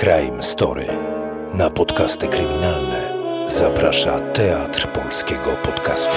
Crime 0.00 0.42
Story. 0.42 0.86
Na 1.54 1.70
podcasty 1.70 2.28
kryminalne 2.28 3.10
zaprasza 3.46 4.20
Teatr 4.20 4.92
Polskiego 4.92 5.56
Podcastu. 5.62 6.16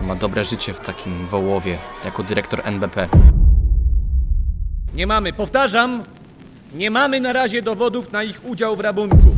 Ma 0.00 0.16
dobre 0.16 0.44
życie 0.44 0.74
w 0.74 0.80
takim 0.80 1.26
Wołowie, 1.26 1.78
jako 2.04 2.22
dyrektor 2.22 2.60
NBP. 2.64 3.08
Nie 4.94 5.06
mamy, 5.06 5.32
powtarzam, 5.32 6.02
nie 6.74 6.90
mamy 6.90 7.20
na 7.20 7.32
razie 7.32 7.62
dowodów 7.62 8.12
na 8.12 8.22
ich 8.22 8.44
udział 8.44 8.76
w 8.76 8.80
rabunku. 8.80 9.28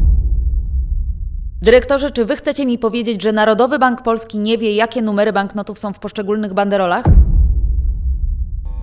Dyrektorze, 1.63 2.11
czy 2.11 2.25
wy 2.25 2.37
chcecie 2.37 2.67
mi 2.67 2.79
powiedzieć, 2.79 3.23
że 3.23 3.33
Narodowy 3.33 3.79
Bank 3.79 4.03
Polski 4.03 4.39
nie 4.39 4.59
wie, 4.59 4.75
jakie 4.75 5.03
numery 5.03 5.33
banknotów 5.33 5.79
są 5.79 5.93
w 5.93 5.99
poszczególnych 5.99 6.55
banderolach? 6.55 7.05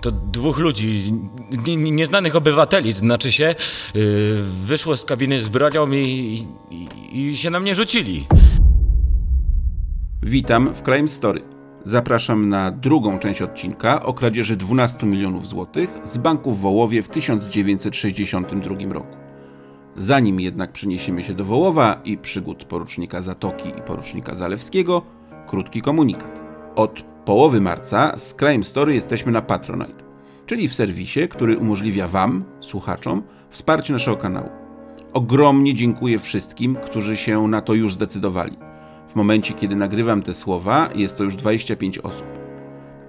To 0.00 0.10
dwóch 0.10 0.58
ludzi, 0.58 1.12
nie- 1.66 1.76
nie- 1.76 1.90
nieznanych 1.90 2.36
obywateli, 2.36 2.92
znaczy 2.92 3.32
się, 3.32 3.54
yy, 3.94 4.42
wyszło 4.66 4.96
z 4.96 5.04
kabiny 5.04 5.40
z 5.40 5.48
bronią 5.48 5.92
i, 5.92 6.46
i, 7.12 7.30
i 7.30 7.36
się 7.36 7.50
na 7.50 7.60
mnie 7.60 7.74
rzucili. 7.74 8.26
Witam 10.22 10.74
w 10.74 10.82
Crime 10.82 11.08
Story. 11.08 11.40
Zapraszam 11.84 12.48
na 12.48 12.70
drugą 12.70 13.18
część 13.18 13.42
odcinka 13.42 14.02
o 14.02 14.12
kradzieży 14.14 14.56
12 14.56 15.06
milionów 15.06 15.48
złotych 15.48 15.90
z 16.04 16.18
banku 16.18 16.52
w 16.52 16.60
Wołowie 16.60 17.02
w 17.02 17.08
1962 17.08 18.92
roku. 18.92 19.16
Zanim 19.96 20.40
jednak 20.40 20.72
przeniesiemy 20.72 21.22
się 21.22 21.34
do 21.34 21.44
Wołowa 21.44 22.00
i 22.04 22.18
przygód 22.18 22.64
porucznika 22.64 23.22
Zatoki 23.22 23.68
i 23.68 23.82
porucznika 23.86 24.34
Zalewskiego, 24.34 25.02
krótki 25.46 25.82
komunikat. 25.82 26.40
Od 26.76 27.04
połowy 27.28 27.60
marca 27.60 28.18
z 28.18 28.34
Crime 28.34 28.64
Story 28.64 28.94
jesteśmy 28.94 29.32
na 29.32 29.42
Patronite, 29.42 30.04
czyli 30.46 30.68
w 30.68 30.74
serwisie, 30.74 31.28
który 31.28 31.58
umożliwia 31.58 32.08
Wam, 32.08 32.44
słuchaczom, 32.60 33.22
wsparcie 33.50 33.92
naszego 33.92 34.16
kanału. 34.16 34.48
Ogromnie 35.12 35.74
dziękuję 35.74 36.18
wszystkim, 36.18 36.76
którzy 36.76 37.16
się 37.16 37.48
na 37.48 37.60
to 37.60 37.74
już 37.74 37.94
zdecydowali. 37.94 38.56
W 39.08 39.14
momencie, 39.14 39.54
kiedy 39.54 39.76
nagrywam 39.76 40.22
te 40.22 40.34
słowa, 40.34 40.88
jest 40.94 41.16
to 41.16 41.24
już 41.24 41.36
25 41.36 41.98
osób. 41.98 42.26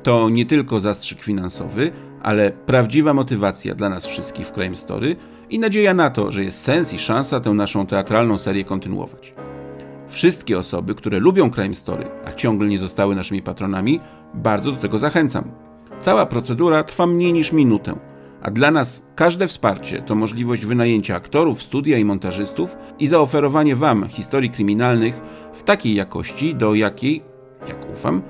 To 0.04 0.30
nie 0.30 0.46
tylko 0.46 0.80
zastrzyk 0.80 1.22
finansowy, 1.22 1.92
ale 2.24 2.52
prawdziwa 2.52 3.14
motywacja 3.14 3.76
dla 3.76 3.90
nas 3.90 4.06
wszystkich 4.06 4.48
w 4.48 4.52
Crime 4.52 4.76
Story 4.76 5.16
i 5.50 5.60
nadzieja 5.60 5.94
na 5.94 6.10
to, 6.10 6.32
że 6.32 6.44
jest 6.44 6.62
sens 6.62 6.94
i 6.94 7.00
szansa 7.00 7.40
tę 7.40 7.50
naszą 7.50 7.86
teatralną 7.86 8.38
serię 8.38 8.64
kontynuować. 8.64 9.34
Wszystkie 10.10 10.60
osoby, 10.60 10.96
które 10.96 11.20
lubią 11.20 11.52
Crime 11.52 11.76
Story, 11.76 12.06
a 12.26 12.32
ciągle 12.32 12.68
nie 12.68 12.80
zostały 12.80 13.16
naszymi 13.16 13.42
patronami, 13.42 14.00
bardzo 14.34 14.72
do 14.72 14.78
tego 14.78 14.98
zachęcam. 14.98 15.52
Cała 16.00 16.26
procedura 16.26 16.84
trwa 16.84 17.08
mniej 17.08 17.34
niż 17.34 17.52
minutę, 17.52 17.96
a 18.42 18.52
dla 18.52 18.72
nas 18.72 19.06
każde 19.16 19.48
wsparcie 19.48 20.02
to 20.02 20.16
możliwość 20.16 20.66
wynajęcia 20.66 21.16
aktorów, 21.16 21.62
studia 21.62 21.98
i 21.98 22.06
montażystów 22.06 22.76
i 23.00 23.08
zaoferowanie 23.08 23.76
Wam 23.76 24.08
historii 24.08 24.50
kryminalnych 24.50 25.22
w 25.54 25.64
takiej 25.64 25.96
jakości, 25.96 26.56
do 26.56 26.76
jakiej, 26.76 27.24
jak 27.68 27.92
ufam, 27.94 28.22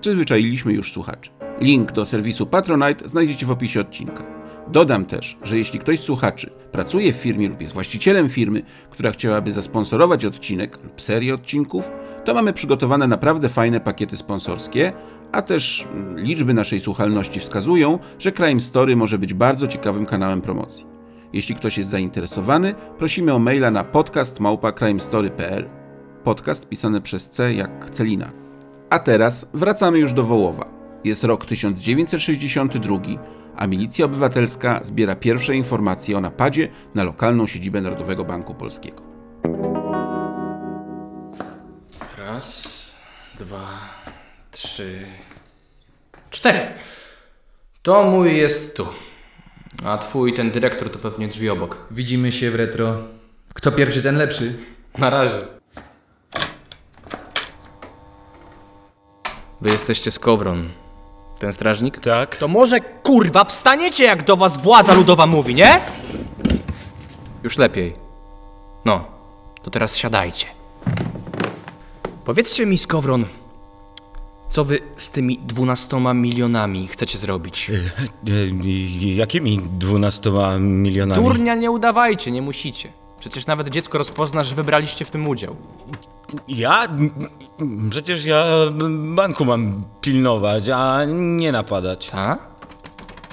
przyzwyczailiśmy 0.00 0.72
już 0.72 0.92
słuchaczy. 0.92 1.30
Link 1.60 1.92
do 1.92 2.06
serwisu 2.06 2.46
Patronite 2.46 3.08
znajdziecie 3.08 3.46
w 3.46 3.50
opisie 3.50 3.80
odcinka. 3.80 4.35
Dodam 4.68 5.04
też, 5.04 5.36
że 5.42 5.58
jeśli 5.58 5.78
ktoś 5.78 6.00
słuchaczy 6.00 6.50
pracuje 6.72 7.12
w 7.12 7.16
firmie 7.16 7.48
lub 7.48 7.60
jest 7.60 7.72
właścicielem 7.72 8.28
firmy, 8.28 8.62
która 8.90 9.10
chciałaby 9.10 9.52
zasponsorować 9.52 10.24
odcinek 10.24 10.78
lub 10.84 11.00
serię 11.00 11.34
odcinków, 11.34 11.90
to 12.24 12.34
mamy 12.34 12.52
przygotowane 12.52 13.06
naprawdę 13.06 13.48
fajne 13.48 13.80
pakiety 13.80 14.16
sponsorskie, 14.16 14.92
a 15.32 15.42
też 15.42 15.88
mm, 15.92 16.18
liczby 16.18 16.54
naszej 16.54 16.80
słuchalności 16.80 17.40
wskazują, 17.40 17.98
że 18.18 18.32
Crime 18.32 18.60
Story 18.60 18.96
może 18.96 19.18
być 19.18 19.34
bardzo 19.34 19.66
ciekawym 19.66 20.06
kanałem 20.06 20.40
promocji. 20.40 20.86
Jeśli 21.32 21.54
ktoś 21.54 21.78
jest 21.78 21.90
zainteresowany, 21.90 22.74
prosimy 22.98 23.34
o 23.34 23.38
maila 23.38 23.70
na 23.70 23.84
podcast.crimestory.pl 23.84 25.68
Podcast 26.24 26.68
pisany 26.68 27.00
przez 27.00 27.28
C 27.28 27.54
jak 27.54 27.90
Celina. 27.90 28.32
A 28.90 28.98
teraz 28.98 29.48
wracamy 29.54 29.98
już 29.98 30.12
do 30.12 30.22
Wołowa. 30.22 30.76
Jest 31.04 31.24
rok 31.24 31.46
1962, 31.46 32.98
a 33.56 33.66
milicja 33.66 34.04
obywatelska 34.04 34.80
zbiera 34.82 35.16
pierwsze 35.16 35.56
informacje 35.56 36.18
o 36.18 36.20
napadzie 36.20 36.68
na 36.94 37.04
lokalną 37.04 37.46
siedzibę 37.46 37.80
Narodowego 37.80 38.24
Banku 38.24 38.54
Polskiego. 38.54 39.02
Raz, 42.18 42.96
dwa, 43.38 43.68
trzy, 44.50 45.06
cztery. 46.30 46.60
To 47.82 48.04
mój 48.04 48.36
jest 48.36 48.76
tu. 48.76 48.86
A 49.84 49.98
twój, 49.98 50.34
ten 50.34 50.50
dyrektor, 50.50 50.90
to 50.90 50.98
pewnie 50.98 51.28
drzwi 51.28 51.50
obok. 51.50 51.86
Widzimy 51.90 52.32
się 52.32 52.50
w 52.50 52.54
retro. 52.54 52.94
Kto 53.54 53.72
pierwszy, 53.72 54.02
ten 54.02 54.16
lepszy. 54.16 54.58
Na 54.98 55.10
razie. 55.10 55.38
Wy 59.60 59.70
jesteście 59.70 60.10
z 60.10 60.18
Kowron. 60.18 60.68
Ten 61.38 61.52
strażnik? 61.52 61.98
Tak? 62.00 62.36
To 62.36 62.48
może 62.48 62.80
kurwa 62.80 63.44
wstaniecie, 63.44 64.04
jak 64.04 64.24
do 64.24 64.36
was 64.36 64.56
władza 64.56 64.94
ludowa 64.94 65.26
mówi, 65.26 65.54
nie? 65.54 65.80
Już 67.42 67.58
lepiej. 67.58 67.96
No, 68.84 69.04
to 69.62 69.70
teraz 69.70 69.96
siadajcie. 69.96 70.46
Powiedzcie 72.24 72.66
mi, 72.66 72.78
Skowron, 72.78 73.24
co 74.50 74.64
wy 74.64 74.78
z 74.96 75.10
tymi 75.10 75.38
dwunastoma 75.38 76.14
milionami 76.14 76.88
chcecie 76.88 77.18
zrobić? 77.18 77.70
E, 77.70 77.74
jakimi 79.14 79.58
dwunastoma 79.58 80.58
milionami? 80.58 81.22
Turnia 81.22 81.54
nie 81.54 81.70
udawajcie, 81.70 82.30
nie 82.30 82.42
musicie. 82.42 82.92
Przecież 83.20 83.46
nawet 83.46 83.68
dziecko 83.68 83.98
rozpozna, 83.98 84.42
że 84.42 84.54
wybraliście 84.54 85.04
w 85.04 85.10
tym 85.10 85.28
udział. 85.28 85.56
Ja? 86.48 86.86
Przecież 87.90 88.24
ja 88.24 88.44
banku 89.14 89.44
mam 89.44 89.82
pilnować, 90.00 90.68
a 90.68 91.04
nie 91.04 91.52
napadać. 91.52 92.10
A? 92.14 92.36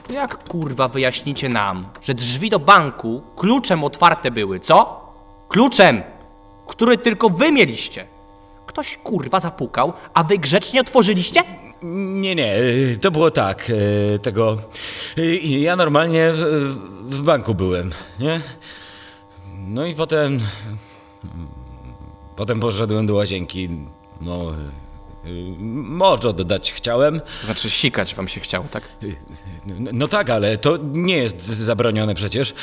To 0.08 0.14
jak 0.14 0.44
kurwa 0.50 0.88
wyjaśnicie 0.88 1.50
nam, 1.50 1.86
że 2.02 2.14
drzwi 2.14 2.50
do 2.50 2.60
banku 2.60 3.22
kluczem 3.36 3.84
otwarte 3.84 4.32
były, 4.32 4.60
co? 4.60 5.04
Kluczem, 5.50 6.04
który 6.68 6.98
tylko 6.98 7.30
wy 7.30 7.52
mieliście. 7.52 8.08
Ktoś 8.66 8.98
kurwa 8.98 9.40
zapukał, 9.40 9.94
a 10.14 10.24
wy 10.24 10.38
grzecznie 10.38 10.82
otworzyliście? 10.82 11.42
Nie, 11.82 12.36
nie, 12.36 12.54
to 13.02 13.12
było 13.12 13.32
tak, 13.32 13.72
e, 14.16 14.20
tego... 14.20 14.58
e, 15.18 15.36
Ja 15.36 15.76
normalnie 15.76 16.32
w, 16.34 16.40
w 17.04 17.22
banku 17.22 17.56
byłem, 17.56 17.92
nie? 18.20 18.42
No 19.68 19.86
i 19.86 19.96
potem... 19.96 20.40
Potem 22.44 22.60
poszedłem 22.60 23.06
do 23.06 23.14
łazienki, 23.14 23.70
no... 24.22 24.52
e, 25.26 25.30
Mocz 25.60 26.26
oddać 26.26 26.72
chciałem. 26.72 27.22
Znaczy 27.44 27.70
sikać 27.70 28.16
wam 28.16 28.28
się 28.28 28.40
chciał, 28.42 28.66
tak? 28.72 28.84
No 29.94 30.08
tak, 30.08 30.30
ale 30.30 30.58
to 30.58 30.78
nie 30.94 31.18
jest 31.18 31.46
zabronione 31.46 32.16
przecież. 32.16 32.54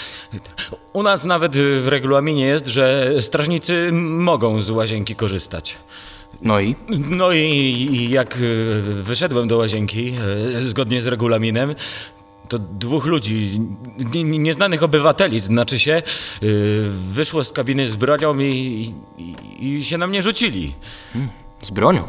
U 0.92 1.02
nas 1.02 1.24
nawet 1.24 1.56
w 1.56 1.88
regulaminie 1.88 2.46
jest, 2.46 2.66
że 2.66 3.12
strażnicy 3.20 3.92
mogą 3.92 4.60
z 4.60 4.70
łazienki 4.70 5.14
korzystać. 5.16 5.78
No 6.42 6.60
i? 6.60 6.76
No 6.98 7.32
i, 7.32 8.08
jak 8.10 8.36
e, 8.36 8.38
wyszedłem 8.80 9.48
do 9.48 9.56
łazienki, 9.56 10.12
zgodnie 10.58 11.00
z 11.00 11.06
regulaminem, 11.06 11.74
to 12.50 12.58
dwóch 12.58 13.06
ludzi, 13.06 13.60
nie- 14.14 14.24
nie- 14.24 14.38
nieznanych 14.38 14.82
obywateli, 14.82 15.40
znaczy 15.40 15.78
się, 15.78 15.92
e, 15.92 16.02
wyszło 16.90 17.44
z 17.44 17.52
kabiny 17.52 17.88
z 17.88 17.96
bronią 17.96 18.38
i, 18.38 18.94
i, 19.60 19.68
i 19.78 19.84
się 19.84 19.98
na 19.98 20.06
mnie 20.06 20.22
rzucili. 20.22 20.74
Z 21.62 21.70
bronią. 21.70 22.02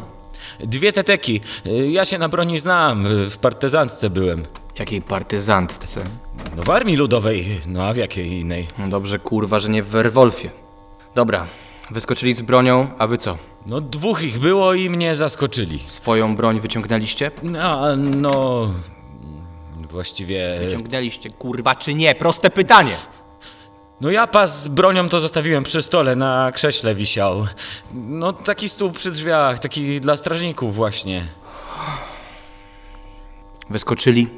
Dwie 0.60 0.92
teteki. 0.92 1.40
E, 1.66 1.90
Ja 1.90 2.04
się 2.04 2.18
na 2.18 2.28
broni 2.28 2.58
znam, 2.58 3.04
w- 3.04 3.30
w 3.30 3.36
partyzantce 3.38 4.10
byłem. 4.10 4.42
Jakiej 4.78 5.02
partyzantce? 5.02 6.04
No 6.56 6.62
w 6.62 6.70
armii 6.70 6.96
ludowej, 6.96 7.46
no 7.66 7.84
a 7.84 7.92
w 7.92 7.96
jakiej 7.96 8.26
innej? 8.40 8.66
No 8.78 8.88
dobrze, 8.88 9.18
kurwa, 9.18 9.58
że 9.58 9.68
nie 9.68 9.82
w 9.82 9.88
Werwolfie. 9.88 10.50
Dobra, 11.14 11.46
wyskoczyli 11.90 12.34
z 12.36 12.42
bronią, 12.42 12.86
a 12.98 13.06
wy 13.06 13.18
co? 13.18 13.38
No 13.66 13.80
dwóch 13.80 14.22
ich 14.22 14.38
było 14.38 14.74
i 14.74 14.90
mnie 14.90 15.16
zaskoczyli. 15.16 15.78
Swoją 15.86 16.36
broń 16.36 16.60
wyciągnęliście? 16.60 17.30
A, 17.62 17.86
no... 17.96 18.68
Właściwie... 19.92 20.58
Wyciągnęliście, 20.60 21.30
kurwa, 21.30 21.74
czy 21.74 21.94
nie? 21.94 22.14
Proste 22.14 22.50
pytanie! 22.50 22.96
No 24.00 24.10
ja 24.10 24.26
pas 24.26 24.62
z 24.62 24.68
bronią 24.68 25.08
to 25.08 25.20
zostawiłem 25.20 25.64
przy 25.64 25.82
stole, 25.82 26.16
na 26.16 26.52
krześle 26.52 26.94
wisiał. 26.94 27.46
No 27.94 28.32
taki 28.32 28.68
stół 28.68 28.92
przy 28.92 29.10
drzwiach, 29.10 29.58
taki 29.58 30.00
dla 30.00 30.16
strażników 30.16 30.74
właśnie. 30.74 31.26
Wyskoczyli, 33.70 34.28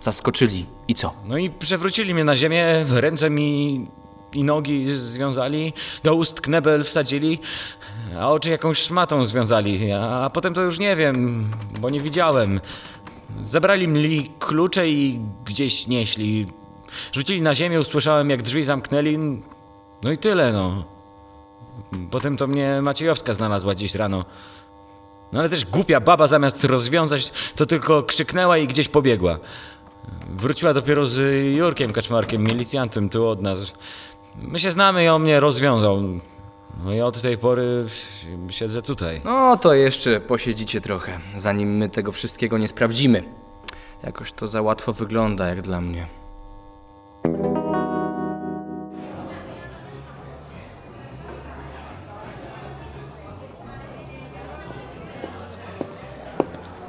zaskoczyli 0.00 0.66
i 0.88 0.94
co? 0.94 1.12
No 1.24 1.38
i 1.38 1.50
przewrócili 1.50 2.14
mnie 2.14 2.24
na 2.24 2.36
ziemię, 2.36 2.84
ręce 2.90 3.30
mi 3.30 3.86
i 4.32 4.44
nogi 4.44 4.84
związali, 4.98 5.72
do 6.02 6.14
ust 6.14 6.40
knebel 6.40 6.84
wsadzili, 6.84 7.38
a 8.20 8.30
oczy 8.30 8.50
jakąś 8.50 8.78
szmatą 8.78 9.24
związali, 9.24 9.92
a 9.92 10.30
potem 10.30 10.54
to 10.54 10.60
już 10.60 10.78
nie 10.78 10.96
wiem, 10.96 11.50
bo 11.80 11.90
nie 11.90 12.00
widziałem. 12.00 12.60
Zabrali 13.44 13.88
mi 13.88 14.30
klucze 14.38 14.88
i 14.88 15.20
gdzieś 15.44 15.86
nieśli. 15.86 16.46
Rzucili 17.12 17.42
na 17.42 17.54
ziemię, 17.54 17.80
usłyszałem 17.80 18.30
jak 18.30 18.42
drzwi 18.42 18.62
zamknęli. 18.62 19.18
No 20.02 20.12
i 20.12 20.18
tyle, 20.18 20.52
no. 20.52 20.84
Potem 22.10 22.36
to 22.36 22.46
mnie 22.46 22.82
Maciejowska 22.82 23.34
znalazła 23.34 23.74
dziś 23.74 23.94
rano. 23.94 24.24
No 25.32 25.40
ale 25.40 25.48
też 25.48 25.64
głupia 25.64 26.00
baba 26.00 26.26
zamiast 26.26 26.64
rozwiązać, 26.64 27.32
to 27.56 27.66
tylko 27.66 28.02
krzyknęła 28.02 28.58
i 28.58 28.66
gdzieś 28.66 28.88
pobiegła. 28.88 29.38
Wróciła 30.28 30.74
dopiero 30.74 31.06
z 31.06 31.18
Jurkiem 31.56 31.92
Kaczmarkiem, 31.92 32.44
milicjantem 32.44 33.08
tu 33.08 33.28
od 33.28 33.42
nas. 33.42 33.58
My 34.36 34.58
się 34.58 34.70
znamy 34.70 35.04
i 35.04 35.08
on 35.08 35.22
mnie 35.22 35.40
rozwiązał. 35.40 36.02
No 36.84 36.92
i 36.92 37.00
od 37.00 37.22
tej 37.22 37.38
pory 37.38 37.86
siedzę 38.50 38.82
tutaj. 38.82 39.20
No 39.24 39.56
to 39.56 39.74
jeszcze 39.74 40.20
posiedzicie 40.20 40.80
trochę, 40.80 41.18
zanim 41.36 41.76
my 41.76 41.90
tego 41.90 42.12
wszystkiego 42.12 42.58
nie 42.58 42.68
sprawdzimy. 42.68 43.22
Jakoś 44.02 44.32
to 44.32 44.48
za 44.48 44.62
łatwo 44.62 44.92
wygląda, 44.92 45.48
jak 45.48 45.62
dla 45.62 45.80
mnie. 45.80 46.06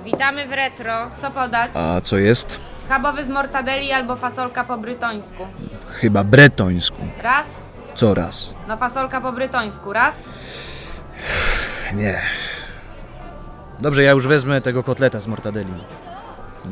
Witamy 0.05 0.47
w 0.47 0.51
retro. 0.51 1.11
Co 1.17 1.31
podać? 1.31 1.71
A 1.75 2.01
co 2.01 2.17
jest? 2.17 2.57
Schabowy 2.85 3.25
z 3.25 3.29
mortadeli 3.29 3.91
albo 3.91 4.15
fasolka 4.15 4.63
po 4.63 4.77
brytońsku. 4.77 5.47
Chyba 5.91 6.23
bretońsku. 6.23 6.97
Raz? 7.21 7.64
Co 7.95 8.13
raz? 8.13 8.53
No 8.67 8.77
fasolka 8.77 9.21
po 9.21 9.31
brytońsku. 9.31 9.93
Raz? 9.93 10.29
Nie. 11.93 12.21
Dobrze, 13.79 14.03
ja 14.03 14.11
już 14.11 14.27
wezmę 14.27 14.61
tego 14.61 14.83
kotleta 14.83 15.19
z 15.21 15.27
mortadeli. 15.27 15.73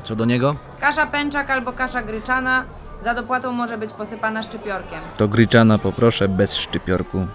Co 0.04 0.16
do 0.16 0.26
niego? 0.26 0.56
Kasza 0.80 1.06
pęczak 1.06 1.50
albo 1.50 1.74
kasza 1.74 2.02
gryczana. 2.02 2.64
Za 3.04 3.14
dopłatą 3.14 3.52
może 3.52 3.78
być 3.78 3.92
posypana 3.94 4.44
szczypiorkiem. 4.44 5.02
To 5.18 5.28
gryczana 5.28 5.78
poproszę 5.78 6.28
bez 6.28 6.56
szczypiorku. 6.56 7.28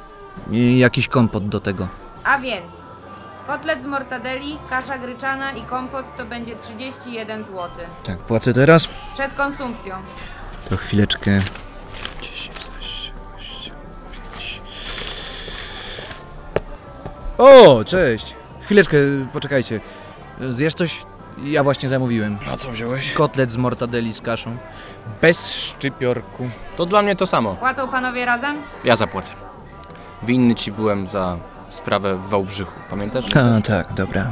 I 0.51 0.79
jakiś 0.79 1.09
kompot 1.09 1.49
do 1.49 1.61
tego. 1.61 1.89
A 2.25 2.39
więc 2.39 2.73
kotlet 3.47 3.83
z 3.83 3.87
mortadeli, 3.87 4.59
kasza 4.71 4.99
gryczana 4.99 5.53
i 5.53 5.63
kompot 5.63 6.17
to 6.17 6.25
będzie 6.25 6.57
31 6.57 7.43
zł. 7.43 7.69
Tak, 8.05 8.19
płacę 8.19 8.55
teraz? 8.55 8.89
Przed 9.15 9.35
konsumpcją. 9.35 9.97
To 10.71 10.77
chwileczkę. 10.77 11.41
O, 17.39 17.85
cześć. 17.85 18.35
Chwileczkę, 18.63 18.97
poczekajcie. 19.33 19.81
Zjesz 20.51 20.75
coś? 20.75 21.03
Ja 21.45 21.63
właśnie 21.65 21.89
zamówiłem. 21.89 22.39
A 22.53 22.57
co 22.57 22.71
wziąłeś? 22.71 23.13
Kotlet 23.13 23.51
z 23.53 23.57
mortadeli 23.57 24.15
z 24.15 24.21
kaszą. 24.21 24.57
Bez 25.23 25.53
szczypiorku. 25.53 26.51
To 26.77 26.87
dla 26.87 27.03
mnie 27.03 27.17
to 27.17 27.27
samo. 27.27 27.55
Płacą 27.57 27.89
panowie 27.89 28.25
razem? 28.25 28.57
Ja 28.85 28.97
zapłacę. 28.97 29.33
Winny 30.23 30.55
ci 30.55 30.73
byłem 30.73 31.07
za 31.09 31.37
sprawę 31.69 32.15
w 32.17 32.29
Wałbrzychu, 32.29 32.73
pamiętasz? 32.91 33.25
A, 33.37 33.61
tak, 33.61 33.93
dobra. 33.93 34.27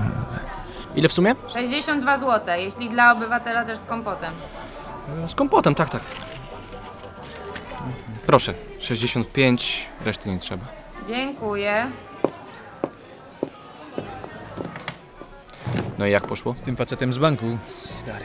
Ile 0.94 1.08
w 1.08 1.12
sumie? 1.12 1.34
62 1.48 2.18
zł, 2.18 2.54
jeśli 2.58 2.90
dla 2.90 3.12
obywatela 3.12 3.64
też 3.64 3.78
z 3.78 3.84
kompotem. 3.84 4.32
Z 5.26 5.34
kompotem, 5.34 5.74
tak, 5.74 5.90
tak. 5.90 6.02
Proszę, 8.26 8.54
65, 8.80 9.86
reszty 10.04 10.28
nie 10.30 10.38
trzeba. 10.38 10.64
Dziękuję. 11.08 11.86
No 15.98 16.06
i 16.06 16.10
jak 16.10 16.26
poszło? 16.26 16.54
Z 16.56 16.62
tym 16.62 16.76
facetem 16.76 17.12
z 17.12 17.18
banku. 17.18 17.58
Stary. 17.84 18.24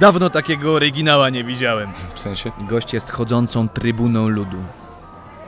Dawno 0.00 0.30
takiego 0.30 0.72
oryginała 0.72 1.30
nie 1.30 1.44
widziałem. 1.44 1.92
W 2.14 2.20
sensie? 2.20 2.52
Gość 2.60 2.92
jest 2.92 3.10
chodzącą 3.12 3.68
trybuną 3.68 4.28
ludu. 4.28 4.56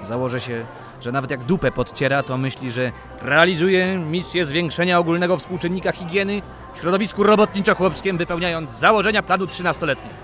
Założę 0.03 0.41
się, 0.41 0.65
że 1.01 1.13
nawet 1.13 1.31
jak 1.31 1.45
dupę 1.45 1.73
podciera, 1.73 2.23
to 2.23 2.39
myśli, 2.39 2.71
że 2.71 2.93
realizuje 3.23 3.99
misję 3.99 4.45
zwiększenia 4.47 4.99
ogólnego 4.99 5.37
współczynnika 5.37 5.93
higieny 5.93 6.43
w 6.75 6.79
środowisku 6.79 7.23
robotniczo-chłopskim, 7.25 8.19
wypełniając 8.19 8.71
założenia 8.71 9.23
planu 9.23 9.45
13-letniego. 9.45 10.15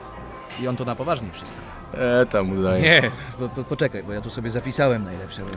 I 0.61 0.69
on 0.69 0.77
to 0.77 0.85
na 0.85 0.97
poważnie 0.97 1.29
wszystko. 1.33 1.59
E, 1.95 2.27
tam 2.27 2.51
udaje. 2.59 2.83
Nie, 2.83 3.11
po, 3.39 3.49
po, 3.49 3.65
poczekaj, 3.65 4.03
bo 4.03 4.13
ja 4.13 4.21
tu 4.21 4.31
sobie 4.31 4.51
zapisałem 4.51 5.05
najlepsze. 5.05 5.43
bo- 5.43 5.49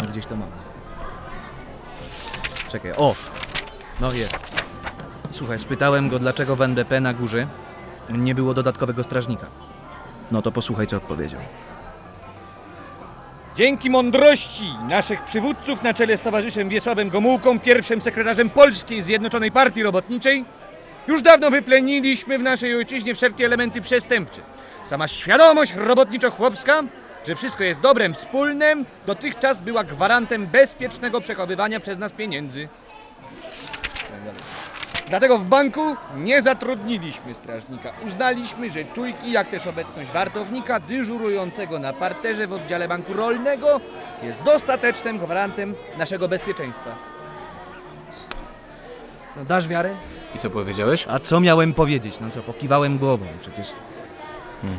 No, 0.00 0.10
gdzieś 0.10 0.26
to 0.26 0.36
mam. 0.36 0.48
Czekaj, 2.68 2.92
o! 2.96 3.14
No 4.00 4.12
jest. 4.12 4.38
Słuchaj, 5.32 5.58
spytałem 5.58 6.08
go, 6.08 6.18
dlaczego 6.18 6.56
w 6.56 6.62
NBP 6.62 7.00
na 7.00 7.14
górze 7.14 7.46
nie 8.12 8.34
było 8.34 8.54
dodatkowego 8.54 9.04
strażnika. 9.04 9.46
No 10.30 10.42
to 10.42 10.52
posłuchaj, 10.52 10.86
co 10.86 10.96
odpowiedział. 10.96 11.40
Dzięki 13.56 13.90
mądrości 13.90 14.74
naszych 14.88 15.24
przywódców 15.24 15.82
na 15.82 15.94
czele 15.94 16.16
z 16.16 16.20
towarzyszem 16.22 16.68
Wiesławem 16.68 17.10
Gomułką, 17.10 17.60
pierwszym 17.60 18.00
sekretarzem 18.00 18.50
Polskiej 18.50 19.02
Zjednoczonej 19.02 19.52
Partii 19.52 19.82
Robotniczej, 19.82 20.44
już 21.06 21.22
dawno 21.22 21.50
wypleniliśmy 21.50 22.38
w 22.38 22.42
naszej 22.42 22.76
ojczyźnie 22.76 23.14
wszelkie 23.14 23.46
elementy 23.46 23.80
przestępcze. 23.80 24.40
Sama 24.84 25.08
świadomość 25.08 25.74
robotniczo-chłopska, 25.74 26.84
że 27.26 27.34
wszystko 27.34 27.64
jest 27.64 27.80
dobrem 27.80 28.14
wspólnym, 28.14 28.86
dotychczas 29.06 29.60
była 29.60 29.84
gwarantem 29.84 30.46
bezpiecznego 30.46 31.20
przechowywania 31.20 31.80
przez 31.80 31.98
nas 31.98 32.12
pieniędzy. 32.12 32.68
Dlatego 35.08 35.38
w 35.38 35.44
banku 35.44 35.96
nie 36.16 36.42
zatrudniliśmy 36.42 37.34
strażnika. 37.34 37.92
Uznaliśmy, 38.06 38.70
że 38.70 38.84
czujki, 38.84 39.32
jak 39.32 39.48
też 39.48 39.66
obecność 39.66 40.10
wartownika 40.10 40.80
dyżurującego 40.80 41.78
na 41.78 41.92
parterze 41.92 42.46
w 42.46 42.52
oddziale 42.52 42.88
banku 42.88 43.12
rolnego 43.12 43.80
jest 44.22 44.42
dostatecznym 44.42 45.18
gwarantem 45.18 45.74
naszego 45.98 46.28
bezpieczeństwa. 46.28 46.94
No 49.36 49.44
dasz 49.44 49.68
wiarę? 49.68 49.94
I 50.34 50.38
co 50.38 50.50
powiedziałeś? 50.50 51.06
A 51.08 51.18
co 51.18 51.40
miałem 51.40 51.74
powiedzieć? 51.74 52.20
No 52.20 52.30
co, 52.30 52.42
pokiwałem 52.42 52.98
głową 52.98 53.26
przecież. 53.40 53.72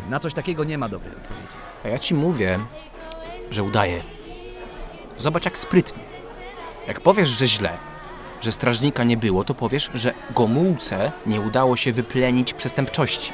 Na 0.10 0.20
coś 0.20 0.34
takiego 0.34 0.64
nie 0.64 0.78
ma 0.78 0.90
dobrej 0.90 1.16
odpowiedzi. 1.16 1.67
A 1.88 1.89
ja 1.89 2.00
ci 2.00 2.13
mówię, 2.13 2.60
że 3.51 3.63
udaje. 3.63 4.04
Zobacz 5.18 5.45
jak 5.45 5.57
sprytnie. 5.57 6.04
Jak 6.88 7.01
powiesz, 7.01 7.30
że 7.30 7.48
źle, 7.48 7.78
że 8.42 8.51
strażnika 8.51 9.04
nie 9.04 9.18
było, 9.18 9.44
to 9.44 9.54
powiesz, 9.54 9.89
że 9.94 10.13
Gomułce 10.36 11.12
nie 11.25 11.42
udało 11.42 11.78
się 11.78 11.94
wyplenić 11.94 12.53
przestępczości. 12.53 13.34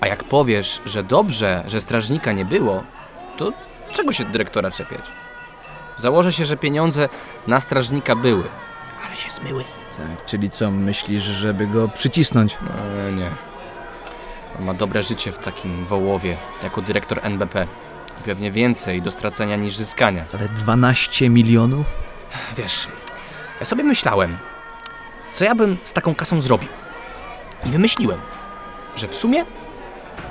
A 0.00 0.06
jak 0.06 0.24
powiesz, 0.24 0.80
że 0.86 1.02
dobrze, 1.02 1.64
że 1.66 1.80
strażnika 1.80 2.32
nie 2.32 2.44
było, 2.44 2.82
to 3.36 3.52
czego 3.92 4.12
się 4.12 4.24
dyrektora 4.24 4.70
czepiać? 4.70 5.04
Założę 5.96 6.32
się, 6.32 6.44
że 6.44 6.56
pieniądze 6.56 7.08
na 7.46 7.60
strażnika 7.60 8.16
były, 8.16 8.44
ale 9.06 9.16
się 9.16 9.30
zmyły. 9.30 9.64
Tak, 9.96 10.24
czyli 10.24 10.50
co, 10.50 10.70
myślisz, 10.70 11.24
żeby 11.24 11.66
go 11.66 11.88
przycisnąć? 11.88 12.58
E, 13.08 13.12
nie. 13.12 13.30
Ma 14.60 14.74
dobre 14.74 15.02
życie 15.02 15.32
w 15.32 15.38
takim 15.38 15.84
Wołowie, 15.84 16.36
jako 16.62 16.82
dyrektor 16.82 17.20
NBP. 17.22 17.66
I 18.20 18.22
pewnie 18.22 18.50
więcej 18.50 19.02
do 19.02 19.10
stracenia 19.10 19.56
niż 19.56 19.76
zyskania. 19.76 20.24
Ale 20.34 20.48
12 20.48 21.30
milionów? 21.30 21.86
Wiesz, 22.56 22.88
ja 23.60 23.66
sobie 23.66 23.84
myślałem, 23.84 24.38
co 25.32 25.44
ja 25.44 25.54
bym 25.54 25.76
z 25.84 25.92
taką 25.92 26.14
kasą 26.14 26.40
zrobił. 26.40 26.68
I 27.64 27.68
wymyśliłem, 27.68 28.20
że 28.96 29.08
w 29.08 29.14
sumie 29.16 29.44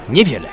niewiele. 0.10 0.50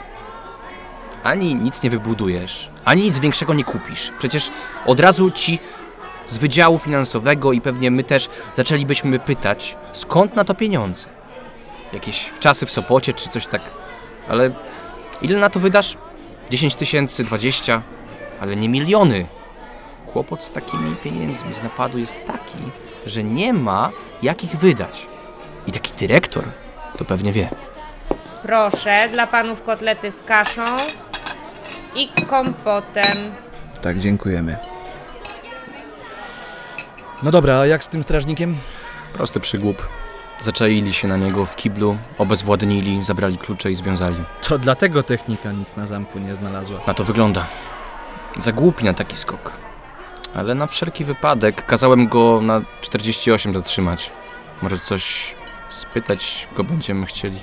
Ani 1.23 1.55
nic 1.55 1.83
nie 1.83 1.91
wybudujesz, 1.91 2.71
ani 2.85 3.03
nic 3.03 3.19
większego 3.19 3.55
nie 3.55 3.65
kupisz. 3.65 4.13
Przecież 4.19 4.51
od 4.87 5.01
razu 5.01 5.31
ci 5.31 5.59
z 6.27 6.39
wydziału 6.39 6.79
finansowego 6.79 7.53
i 7.53 7.61
pewnie 7.61 7.91
my 7.91 8.05
też 8.05 8.29
zaczęlibyśmy 8.55 9.19
pytać, 9.19 9.77
skąd 9.93 10.37
na 10.37 10.45
to 10.45 10.55
pieniądze. 10.55 11.09
Jakieś 11.93 12.25
wczasy 12.25 12.67
w 12.67 12.71
Sopocie 12.71 13.13
czy 13.13 13.29
coś 13.29 13.47
tak. 13.47 13.63
Ale 14.29 14.51
ile 15.23 15.39
na 15.39 15.51
to 15.51 15.61
wydasz? 15.61 15.97
10 16.51 16.77
tysięcy, 16.77 17.25
20, 17.25 17.83
ale 18.41 18.57
nie 18.57 18.69
miliony. 18.69 19.27
Kłopot 20.07 20.45
z 20.45 20.51
takimi 20.51 20.97
pieniędzmi 20.97 21.55
z 21.55 21.63
napadu 21.63 21.99
jest 21.99 22.17
taki, 22.27 22.59
że 23.07 23.25
nie 23.25 23.53
ma 23.53 23.91
jak 24.23 24.45
ich 24.45 24.57
wydać. 24.57 25.07
I 25.67 25.73
taki 25.73 25.93
dyrektor 25.93 26.45
to 26.99 27.05
pewnie 27.05 27.33
wie. 27.33 27.49
Proszę, 28.43 29.09
dla 29.13 29.27
panów 29.27 29.63
kotlety 29.63 30.13
z 30.13 30.23
kaszą 30.23 30.77
i 31.95 32.09
kompotem. 32.27 33.17
Tak, 33.83 33.99
dziękujemy. 33.99 34.57
No 37.23 37.31
dobra, 37.31 37.59
a 37.59 37.67
jak 37.67 37.85
z 37.85 37.89
tym 37.89 38.03
strażnikiem? 38.03 38.57
Prosty 39.13 39.41
przygłup. 39.41 39.89
Zaczaili 40.43 40.93
się 40.93 41.09
na 41.09 41.17
niego 41.17 41.47
w 41.47 41.57
kiblu, 41.57 41.97
obezwładnili, 42.19 43.05
zabrali 43.05 43.39
klucze 43.39 43.71
i 43.71 43.75
związali. 43.75 44.25
To 44.43 44.59
dlatego 44.59 45.03
technika 45.03 45.53
nic 45.53 45.77
na 45.77 45.87
zamku 45.87 46.19
nie 46.19 46.35
znalazła. 46.35 46.81
Na 46.87 46.95
to 46.95 47.05
wygląda. 47.05 47.47
Za 48.39 48.53
głupi 48.53 48.85
na 48.85 48.95
taki 48.95 49.17
skok. 49.17 49.53
Ale 50.35 50.55
na 50.55 50.67
wszelki 50.67 51.05
wypadek 51.05 51.67
kazałem 51.67 52.09
go 52.09 52.41
na 52.41 52.61
48 52.81 53.55
zatrzymać. 53.55 54.11
Może 54.63 54.79
coś 54.79 55.35
spytać 55.69 56.49
go 56.57 56.65
będziemy 56.65 57.07
chcieli. 57.07 57.41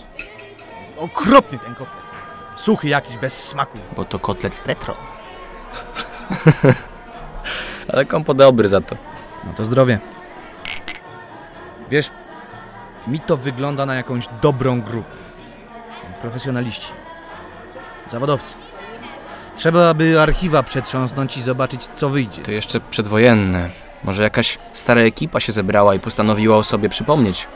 Okropny 0.98 1.60
ten 1.60 1.75
kotlet. 1.75 2.03
Suchy 2.56 2.88
jakiś, 2.88 3.18
bez 3.18 3.48
smaku. 3.48 3.77
Bo 3.96 4.06
to 4.06 4.20
kotlet 4.20 4.68
retro. 4.68 4.96
Ale 7.94 8.06
kompot 8.06 8.38
dobry 8.38 8.70
za 8.70 8.82
to. 8.82 8.96
No 9.46 9.53
to 9.53 9.65
zdrowie. 9.65 10.00
Wiesz, 11.89 12.12
mi 13.10 13.20
to 13.20 13.38
wygląda 13.38 13.86
na 13.86 13.96
jakąś 13.96 14.25
dobrą 14.42 14.82
grupę. 14.82 15.16
Profesjonaliści. 16.22 16.92
Zawodowcy. 18.08 18.56
Trzeba 19.56 19.94
by 19.94 20.22
archiwa 20.22 20.63
przetrząsnąć 20.63 21.38
i 21.38 21.42
zobaczyć, 21.42 21.86
co 21.86 22.10
wyjdzie. 22.10 22.42
To 22.42 22.51
jeszcze 22.51 22.80
przedwojenne. 22.80 23.70
Może 24.04 24.24
jakaś 24.24 24.58
stara 24.74 25.01
ekipa 25.01 25.39
się 25.39 25.51
zebrała 25.51 25.96
i 25.96 26.00
postanowiła 26.00 26.58
o 26.58 26.63
sobie 26.63 26.89
przypomnieć. 26.89 27.48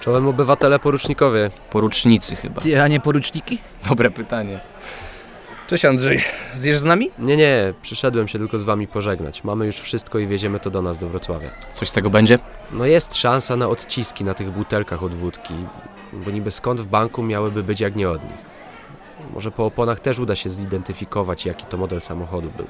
Czołem 0.00 0.28
obywatele 0.28 0.78
porucznikowie. 0.78 1.50
Porucznicy 1.70 2.36
chyba. 2.36 2.60
Ty, 2.60 2.82
a 2.82 2.88
nie 2.88 3.00
poruczniki? 3.00 3.58
Dobre 3.88 4.10
pytanie. 4.10 4.60
Cześć 5.70 5.84
Andrzej. 5.84 6.20
Zjesz 6.54 6.78
z 6.78 6.84
nami? 6.84 7.10
Nie, 7.18 7.36
nie, 7.36 7.74
przyszedłem 7.82 8.28
się 8.28 8.38
tylko 8.38 8.58
z 8.58 8.62
wami 8.62 8.88
pożegnać. 8.88 9.44
Mamy 9.44 9.66
już 9.66 9.76
wszystko 9.76 10.18
i 10.18 10.26
wieziemy 10.26 10.60
to 10.60 10.70
do 10.70 10.82
nas, 10.82 10.98
do 10.98 11.08
Wrocławia. 11.08 11.50
Coś 11.72 11.88
z 11.88 11.92
tego 11.92 12.10
będzie? 12.10 12.38
No 12.72 12.86
jest 12.86 13.14
szansa 13.14 13.56
na 13.56 13.68
odciski 13.68 14.24
na 14.24 14.34
tych 14.34 14.50
butelkach 14.50 15.02
od 15.02 15.14
wódki, 15.14 15.54
bo 16.12 16.30
niby 16.30 16.50
skąd 16.50 16.80
w 16.80 16.86
banku 16.86 17.22
miałyby 17.22 17.62
być 17.62 17.80
jak 17.80 17.96
nie 17.96 18.10
od 18.10 18.22
nich. 18.22 18.38
Może 19.34 19.50
po 19.50 19.66
oponach 19.66 20.00
też 20.00 20.18
uda 20.18 20.36
się 20.36 20.50
zidentyfikować, 20.50 21.46
jaki 21.46 21.64
to 21.64 21.76
model 21.76 22.00
samochodu 22.00 22.50
był. 22.56 22.66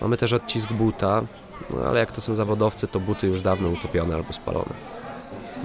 Mamy 0.00 0.16
też 0.16 0.32
odcisk 0.32 0.72
buta, 0.72 1.22
no 1.70 1.84
ale 1.84 2.00
jak 2.00 2.12
to 2.12 2.20
są 2.20 2.34
zawodowcy, 2.34 2.88
to 2.88 3.00
buty 3.00 3.26
już 3.26 3.42
dawno 3.42 3.68
utopione 3.68 4.14
albo 4.14 4.32
spalone. 4.32 4.74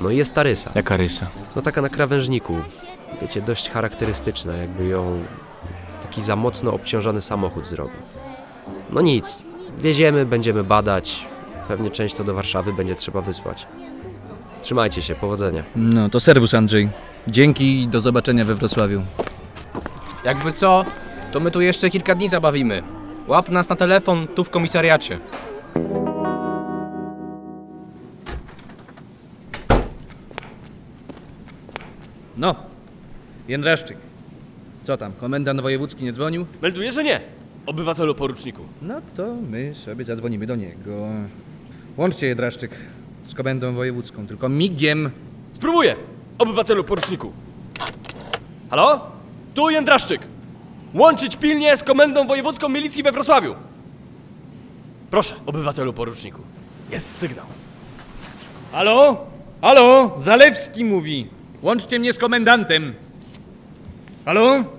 No 0.02 0.10
i 0.10 0.18
jest 0.18 0.36
ta 0.36 0.44
rysa. 0.44 0.72
Jaka 0.76 0.98
rysa? 0.98 1.28
No 1.56 1.62
taka 1.62 1.82
na 1.82 1.90
krawężniku. 1.90 2.56
Wiecie, 3.22 3.42
dość 3.42 3.70
charakterystyczna, 3.70 4.54
jakby 4.54 4.86
ją 4.86 5.24
taki 6.18 6.26
za 6.26 6.36
mocno 6.36 6.74
obciążony 6.74 7.22
samochód 7.22 7.68
zrobił. 7.68 7.96
No 8.90 9.02
nic, 9.02 9.44
wieziemy, 9.80 10.26
będziemy 10.26 10.64
badać. 10.64 11.26
Pewnie 11.68 11.92
część 11.92 12.16
to 12.16 12.24
do 12.24 12.34
Warszawy 12.34 12.74
będzie 12.74 12.96
trzeba 12.96 13.22
wysłać. 13.22 13.68
Trzymajcie 14.62 15.02
się, 15.02 15.16
powodzenia. 15.16 15.64
No 15.76 16.10
to 16.10 16.20
serwus, 16.20 16.54
Andrzej. 16.54 16.90
Dzięki 17.28 17.82
i 17.82 17.88
do 17.88 18.02
zobaczenia 18.02 18.46
we 18.46 18.56
Wrocławiu. 18.56 19.02
Jakby 20.24 20.54
co, 20.54 20.86
to 21.32 21.40
my 21.40 21.52
tu 21.52 21.62
jeszcze 21.62 21.90
kilka 21.90 22.16
dni 22.16 22.30
zabawimy. 22.30 22.84
Łap 23.28 23.50
nas 23.50 23.70
na 23.70 23.76
telefon 23.76 24.28
tu 24.28 24.44
w 24.44 24.50
komisariacie. 24.50 25.20
No, 32.38 32.56
Jędraszczyk. 33.48 34.07
Co 34.88 34.98
tam, 34.98 35.14
komendant 35.14 35.62
wojewódzki 35.62 36.04
nie 36.04 36.14
dzwonił? 36.14 36.46
Melduję, 36.62 36.92
że 36.92 37.04
nie. 37.04 37.22
Obywatelu 37.66 38.16
poruczniku. 38.16 38.62
No 38.82 39.02
to 39.16 39.36
my 39.50 39.76
sobie 39.76 40.06
zadzwonimy 40.06 40.48
do 40.48 40.56
niego. 40.56 41.08
Łączcie 41.98 42.28
Jędraszczyk 42.28 42.72
z 43.24 43.34
komendą 43.34 43.74
wojewódzką, 43.74 44.28
tylko 44.28 44.50
migiem. 44.50 45.12
Spróbuję. 45.54 45.96
Obywatelu 46.38 46.84
poruczniku. 46.84 47.32
Halo? 48.70 49.12
Tu 49.54 49.70
Jędraszczyk. 49.70 50.22
Łączyć 50.94 51.36
pilnie 51.36 51.78
z 51.78 51.84
Komendą 51.84 52.28
Wojewódzką 52.28 52.70
Milicji 52.70 53.04
we 53.04 53.12
Wrocławiu. 53.12 53.56
Proszę, 55.12 55.36
obywatelu 55.46 55.94
poruczniku. 55.94 56.42
Jest 56.92 57.16
sygnał. 57.18 57.46
Halo? 58.72 59.26
Halo? 59.62 60.16
Zalewski 60.20 60.86
mówi. 60.86 61.28
Łączcie 61.62 62.00
mnie 62.00 62.14
z 62.14 62.18
komendantem. 62.18 62.94
Halo? 64.26 64.77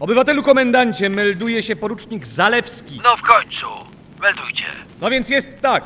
Obywatelu 0.00 0.42
komendancie, 0.42 1.10
melduje 1.10 1.62
się 1.62 1.76
porucznik 1.76 2.26
Zalewski. 2.26 3.00
No 3.04 3.16
w 3.16 3.22
końcu. 3.22 3.66
Meldujcie. 4.20 4.64
No 5.00 5.10
więc 5.10 5.30
jest 5.30 5.48
tak. 5.62 5.84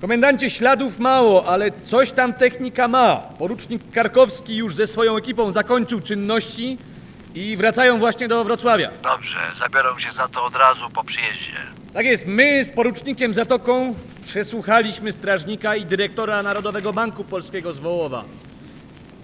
Komendancie 0.00 0.50
śladów 0.50 0.98
mało, 0.98 1.46
ale 1.48 1.70
coś 1.70 2.10
tam 2.12 2.32
technika 2.32 2.88
ma. 2.88 3.16
Porucznik 3.38 3.82
Karkowski 3.92 4.56
już 4.56 4.74
ze 4.74 4.86
swoją 4.86 5.16
ekipą 5.16 5.52
zakończył 5.52 6.00
czynności 6.00 6.78
i 7.34 7.56
wracają 7.56 7.98
właśnie 7.98 8.28
do 8.28 8.44
Wrocławia. 8.44 8.90
Dobrze, 9.02 9.38
zabiorą 9.58 9.98
się 9.98 10.12
za 10.16 10.28
to 10.28 10.44
od 10.44 10.54
razu 10.54 10.90
po 10.94 11.04
przyjeździe. 11.04 11.56
Tak 11.94 12.06
jest, 12.06 12.26
my 12.26 12.64
z 12.64 12.70
porucznikiem 12.70 13.34
Zatoką 13.34 13.94
przesłuchaliśmy 14.24 15.12
strażnika 15.12 15.76
i 15.76 15.84
dyrektora 15.86 16.42
Narodowego 16.42 16.92
Banku 16.92 17.24
Polskiego 17.24 17.72
z 17.72 17.78
Wołowa. 17.78 18.24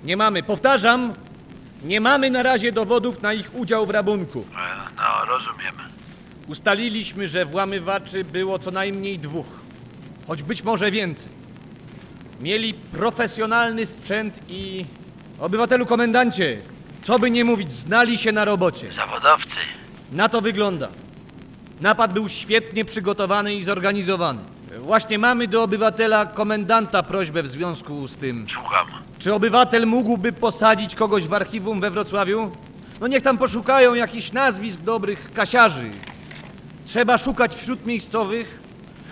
Nie 0.05 0.17
mamy, 0.17 0.43
powtarzam, 0.43 1.15
nie 1.87 2.01
mamy 2.01 2.31
na 2.31 2.43
razie 2.43 2.73
dowodów 2.73 3.23
na 3.23 3.33
ich 3.33 3.55
udział 3.55 3.87
w 3.87 3.91
rabunku. 3.91 4.45
E, 4.57 4.77
No, 4.97 5.25
rozumiem. 5.25 5.75
Ustaliliśmy, 6.49 7.29
że 7.29 7.45
włamywaczy 7.45 8.25
było 8.25 8.59
co 8.59 8.71
najmniej 8.71 9.19
dwóch, 9.19 9.47
choć 10.27 10.43
być 10.43 10.63
może 10.63 10.91
więcej. 10.91 11.33
Mieli 12.41 12.75
profesjonalny 12.75 13.87
sprzęt 13.87 14.41
i 14.49 14.85
obywatelu 15.41 15.87
komendancie, 15.87 16.59
co 17.03 17.19
by 17.19 17.31
nie 17.31 17.45
mówić, 17.45 17.73
znali 17.75 18.19
się 18.19 18.33
na 18.33 18.45
robocie. 18.45 18.89
Zawodowcy. 18.97 19.51
Na 20.13 20.29
to 20.29 20.41
wygląda. 20.41 20.89
Napad 21.81 22.13
był 22.13 22.29
świetnie 22.29 22.85
przygotowany 22.85 23.55
i 23.55 23.65
zorganizowany. 23.65 24.41
Właśnie 24.79 25.19
mamy 25.19 25.49
do 25.49 25.63
obywatela 25.63 26.27
komendanta 26.27 27.03
prośbę 27.03 27.43
w 27.43 27.49
związku 27.49 28.09
z 28.09 28.17
tym. 28.17 28.47
Słucham. 28.55 28.87
Czy 29.19 29.35
obywatel 29.35 29.87
mógłby 29.87 30.33
posadzić 30.33 30.95
kogoś 30.95 31.27
w 31.27 31.35
archiwum 31.35 31.81
we 31.81 31.91
Wrocławiu? 31.91 32.53
No 33.01 33.07
niech 33.07 33.23
tam 33.23 33.39
poszukają 33.39 33.95
jakichś 33.95 34.33
nazwisk 34.33 34.81
dobrych 34.81 35.33
kasiarzy. 35.33 35.91
Trzeba 36.87 37.19
szukać 37.19 37.55
wśród 37.55 37.87
miejscowych, 37.87 38.59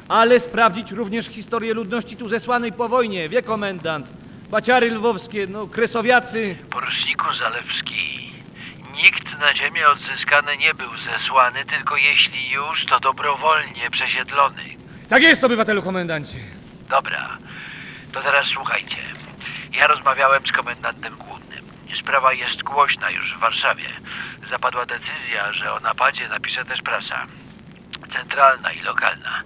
ale 0.08 0.40
sprawdzić 0.40 0.90
również 0.90 1.26
historię 1.26 1.74
ludności 1.74 2.16
tu 2.16 2.28
zesłanej 2.28 2.72
po 2.72 2.88
wojnie. 2.88 3.28
Wie 3.28 3.42
komendant. 3.42 4.12
Baciary 4.50 4.90
lwowskie, 4.90 5.46
no 5.46 5.66
kresowiacy. 5.66 6.56
Poruczniku 6.70 7.24
Zalewski. 7.38 8.30
Nikt 8.96 9.38
na 9.40 9.54
ziemię 9.56 9.88
odzyskany 9.88 10.56
nie 10.56 10.74
był 10.74 10.90
zesłany, 10.96 11.64
tylko 11.64 11.96
jeśli 11.96 12.50
już, 12.50 12.86
to 12.86 13.00
dobrowolnie 13.00 13.90
przesiedlony. 13.90 14.62
Tak 15.08 15.22
jest, 15.22 15.44
obywatelu 15.44 15.82
komendancie. 15.82 16.38
Dobra, 16.90 17.38
to 18.12 18.22
teraz 18.22 18.46
słuchajcie. 18.54 18.96
Ja 19.76 19.86
rozmawiałem 19.86 20.46
z 20.46 20.52
komendantem 20.52 21.16
głównym. 21.16 21.64
Sprawa 22.00 22.32
jest 22.32 22.62
głośna 22.62 23.10
już 23.10 23.34
w 23.36 23.40
Warszawie. 23.40 23.88
Zapadła 24.50 24.86
decyzja, 24.86 25.52
że 25.52 25.72
o 25.72 25.80
napadzie 25.80 26.28
napisze 26.28 26.64
też 26.64 26.82
prasa. 26.82 27.26
Centralna 28.12 28.72
i 28.72 28.80
lokalna. 28.80 29.42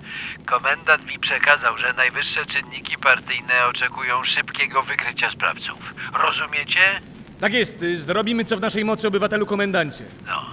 Komendant 0.46 1.06
mi 1.06 1.18
przekazał, 1.18 1.78
że 1.78 1.92
najwyższe 1.92 2.46
czynniki 2.46 2.96
partyjne 2.96 3.66
oczekują 3.66 4.24
szybkiego 4.24 4.82
wykrycia 4.82 5.30
sprawców. 5.30 5.94
Rozumiecie? 6.12 7.00
Tak 7.40 7.52
jest, 7.52 7.84
zrobimy 7.94 8.44
co 8.44 8.56
w 8.56 8.60
naszej 8.60 8.84
mocy, 8.84 9.08
obywatelu 9.08 9.46
komendancie. 9.46 10.04
No. 10.26 10.46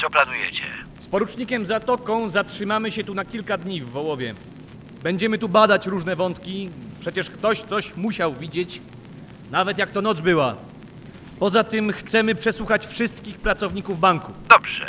Co 0.00 0.10
planujecie? 0.10 0.64
Z 1.00 1.06
porucznikiem 1.06 1.66
Zatoką 1.66 2.28
zatrzymamy 2.28 2.90
się 2.90 3.04
tu 3.04 3.14
na 3.14 3.24
kilka 3.24 3.58
dni 3.58 3.80
w 3.82 3.90
Wołowie. 3.90 4.34
Będziemy 5.02 5.38
tu 5.38 5.48
badać 5.48 5.86
różne 5.86 6.16
wątki. 6.16 6.70
Przecież 7.00 7.30
ktoś 7.30 7.60
coś 7.60 7.96
musiał 7.96 8.34
widzieć, 8.34 8.80
nawet 9.50 9.78
jak 9.78 9.90
to 9.90 10.02
noc 10.02 10.20
była. 10.20 10.54
Poza 11.38 11.64
tym 11.64 11.92
chcemy 11.92 12.34
przesłuchać 12.34 12.86
wszystkich 12.86 13.38
pracowników 13.38 14.00
banku. 14.00 14.32
Dobrze. 14.48 14.86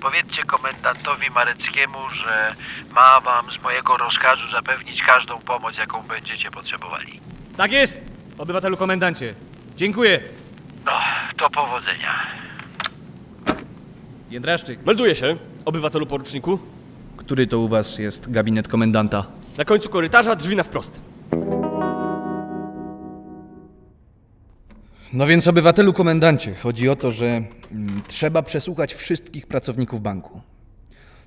Powiedzcie 0.00 0.42
komendantowi 0.44 1.30
Mareckiemu, 1.30 1.98
że 2.24 2.54
ma 2.94 3.20
wam 3.20 3.46
z 3.58 3.62
mojego 3.62 3.96
rozkazu 3.96 4.42
zapewnić 4.52 5.02
każdą 5.06 5.38
pomoc, 5.38 5.76
jaką 5.78 6.02
będziecie 6.02 6.50
potrzebowali. 6.50 7.20
Tak 7.56 7.72
jest, 7.72 8.00
obywatelu 8.38 8.76
komendancie. 8.76 9.34
Dziękuję. 9.76 10.20
No, 10.84 10.92
to 11.38 11.50
powodzenia. 11.50 12.26
Jędraszczyk, 14.30 14.86
Melduję 14.86 15.16
się, 15.16 15.36
obywatelu 15.64 16.06
poruczniku. 16.06 16.58
Który 17.16 17.46
to 17.46 17.58
u 17.58 17.68
was 17.68 17.98
jest 17.98 18.30
gabinet 18.30 18.68
komendanta? 18.68 19.24
Na 19.58 19.64
końcu 19.64 19.88
korytarza 19.88 20.36
drzwi 20.36 20.56
na 20.56 20.62
wprost. 20.62 21.00
No 25.12 25.26
więc 25.26 25.48
obywatelu 25.48 25.92
komendancie, 25.92 26.54
chodzi 26.54 26.88
o 26.88 26.96
to, 26.96 27.10
że 27.10 27.26
mm, 27.26 28.02
trzeba 28.08 28.42
przesłuchać 28.42 28.94
wszystkich 28.94 29.46
pracowników 29.46 30.00
banku. 30.00 30.40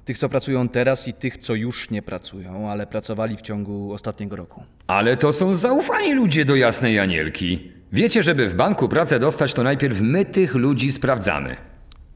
Tych, 0.06 0.18
co 0.18 0.30
pracują 0.30 0.70
teraz 0.70 1.08
i 1.08 1.14
tych, 1.14 1.38
co 1.38 1.56
już 1.56 1.90
nie 1.90 2.02
pracują, 2.02 2.70
ale 2.70 2.88
pracowali 2.88 3.38
w 3.38 3.42
ciągu 3.42 3.94
ostatniego 3.94 4.36
roku. 4.36 4.64
Ale 4.88 5.18
to 5.18 5.34
są 5.34 5.56
zaufani 5.56 6.14
ludzie 6.14 6.46
do 6.46 6.56
jasnej 6.56 7.00
Anielki. 7.00 7.72
Wiecie, 7.92 8.24
żeby 8.24 8.50
w 8.50 8.56
banku 8.56 8.90
pracę 8.90 9.20
dostać, 9.20 9.54
to 9.54 9.64
najpierw 9.64 10.02
my 10.02 10.26
tych 10.26 10.56
ludzi 10.56 10.92
sprawdzamy. 10.92 11.56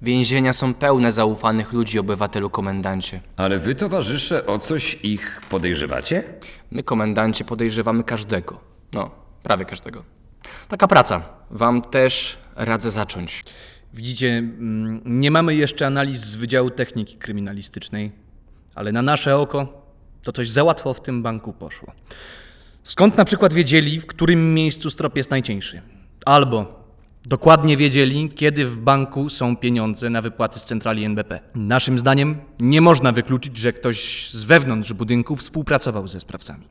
Więzienia 0.01 0.53
są 0.53 0.73
pełne 0.73 1.11
zaufanych 1.11 1.73
ludzi, 1.73 1.99
obywatelu 1.99 2.49
komendancie. 2.49 3.21
Ale 3.37 3.59
wy, 3.59 3.75
towarzysze, 3.75 4.45
o 4.45 4.59
coś 4.59 4.99
ich 5.03 5.41
podejrzewacie? 5.49 6.23
My, 6.71 6.83
komendancie, 6.83 7.45
podejrzewamy 7.45 8.03
każdego. 8.03 8.59
No, 8.93 9.11
prawie 9.43 9.65
każdego. 9.65 10.16
Taka 10.67 10.87
praca. 10.87 11.21
Wam 11.51 11.81
też 11.81 12.37
Radzę 12.57 12.91
zacząć. 12.91 13.43
Widzicie, 13.93 14.37
mm, 14.37 15.01
nie 15.05 15.31
mamy 15.31 15.55
jeszcze 15.55 15.87
analiz 15.87 16.21
z 16.21 16.35
Wydziału 16.35 16.69
Techniki 16.69 17.15
Kryminalistycznej, 17.17 18.11
ale 18.75 18.91
na 18.91 19.01
nasze 19.01 19.37
oko 19.37 19.87
to 20.23 20.31
coś 20.31 20.49
za 20.49 20.63
łatwo 20.63 20.93
w 20.93 21.01
tym 21.01 21.23
banku 21.23 21.53
poszło. 21.53 21.93
Skąd 22.83 23.17
na 23.17 23.25
przykład 23.25 23.53
wiedzieli, 23.53 23.99
w 23.99 24.05
którym 24.05 24.53
miejscu 24.53 24.89
strop 24.89 25.17
jest 25.17 25.31
najcieńszy? 25.31 25.81
Albo 26.25 26.85
dokładnie 27.25 27.77
wiedzieli, 27.77 28.29
kiedy 28.29 28.65
w 28.65 28.77
banku 28.77 29.29
są 29.29 29.57
pieniądze 29.57 30.09
na 30.09 30.21
wypłaty 30.21 30.59
z 30.59 30.63
centrali 30.63 31.03
NBP. 31.03 31.39
Naszym 31.55 31.99
zdaniem 31.99 32.37
nie 32.59 32.81
można 32.81 33.11
wykluczyć, 33.11 33.57
że 33.57 33.73
ktoś 33.73 34.29
z 34.31 34.43
wewnątrz 34.43 34.93
budynku 34.93 35.35
współpracował 35.35 36.07
ze 36.07 36.19
sprawcami. 36.19 36.67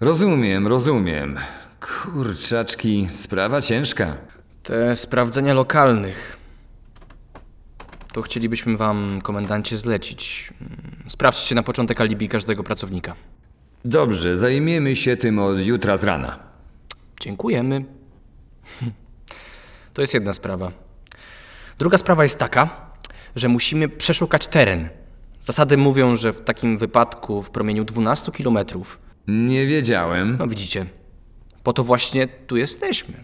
Rozumiem, 0.00 0.66
rozumiem. 0.66 1.38
Kurczaczki, 1.80 3.06
sprawa 3.10 3.60
ciężka. 3.62 4.16
Te 4.62 4.96
sprawdzenia 4.96 5.54
lokalnych. 5.54 6.36
To 8.12 8.22
chcielibyśmy 8.22 8.76
wam, 8.76 9.20
komendancie, 9.22 9.76
zlecić. 9.76 10.52
Mm, 10.60 11.04
Sprawdźcie 11.08 11.54
na 11.54 11.62
początek 11.62 12.00
alibi 12.00 12.28
każdego 12.28 12.62
pracownika. 12.64 13.14
Dobrze, 13.84 14.36
zajmiemy 14.36 14.96
się 14.96 15.16
tym 15.16 15.38
od 15.38 15.60
jutra 15.60 15.96
z 15.96 16.04
rana. 16.04 16.38
Dziękujemy. 17.20 17.84
To 19.94 20.00
jest 20.00 20.14
jedna 20.14 20.32
sprawa. 20.32 20.72
Druga 21.78 21.98
sprawa 21.98 22.22
jest 22.22 22.38
taka, 22.38 22.90
że 23.36 23.48
musimy 23.48 23.88
przeszukać 23.88 24.48
teren. 24.48 24.88
Zasady 25.40 25.76
mówią, 25.76 26.16
że 26.16 26.32
w 26.32 26.40
takim 26.40 26.78
wypadku 26.78 27.42
w 27.42 27.50
promieniu 27.50 27.84
12 27.84 28.32
kilometrów. 28.32 28.98
Nie 29.28 29.66
wiedziałem. 29.66 30.36
No 30.38 30.46
widzicie, 30.46 30.86
po 31.62 31.72
to 31.72 31.84
właśnie 31.84 32.28
tu 32.28 32.56
jesteśmy. 32.56 33.14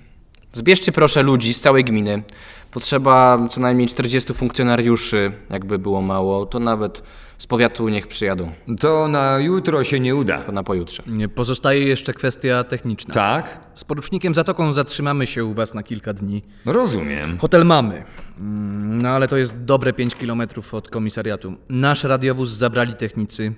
Zbierzcie 0.53 0.93
proszę 0.93 1.23
ludzi 1.23 1.55
z 1.55 1.61
całej 1.61 1.85
gminy. 1.85 2.23
Potrzeba 2.71 3.39
co 3.51 3.61
najmniej 3.61 3.89
40 3.89 4.35
funkcjonariuszy. 4.35 5.33
Jakby 5.51 5.79
było 5.79 6.03
mało, 6.03 6.47
to 6.47 6.59
nawet 6.59 7.03
z 7.39 7.47
powiatu 7.47 7.89
niech 7.89 8.07
przyjadą. 8.07 8.53
To 8.81 9.09
na 9.09 9.39
jutro 9.39 9.85
się 9.85 10.01
nie 10.01 10.17
uda. 10.17 10.39
To 10.39 10.53
na 10.53 10.63
pojutrze. 10.63 11.03
Nie 11.07 11.29
Pozostaje 11.29 11.81
jeszcze 11.87 12.15
kwestia 12.15 12.65
techniczna. 12.65 13.15
Tak? 13.15 13.61
Z 13.75 13.85
porucznikiem 13.85 14.35
Zatoką 14.35 14.73
zatrzymamy 14.73 15.27
się 15.27 15.45
u 15.45 15.55
was 15.55 15.75
na 15.75 15.83
kilka 15.83 16.13
dni. 16.13 16.43
Rozumiem. 16.65 17.39
Hotel 17.39 17.67
mamy, 17.67 18.05
Mm, 18.39 19.03
no 19.03 19.09
ale 19.09 19.29
to 19.29 19.37
jest 19.37 19.65
dobre 19.65 19.93
5 19.93 20.15
kilometrów 20.15 20.75
od 20.75 20.91
komisariatu. 20.91 21.55
Nasz 21.69 22.05
radiowóz 22.05 22.51
zabrali 22.51 22.95
technicy. 22.95 23.53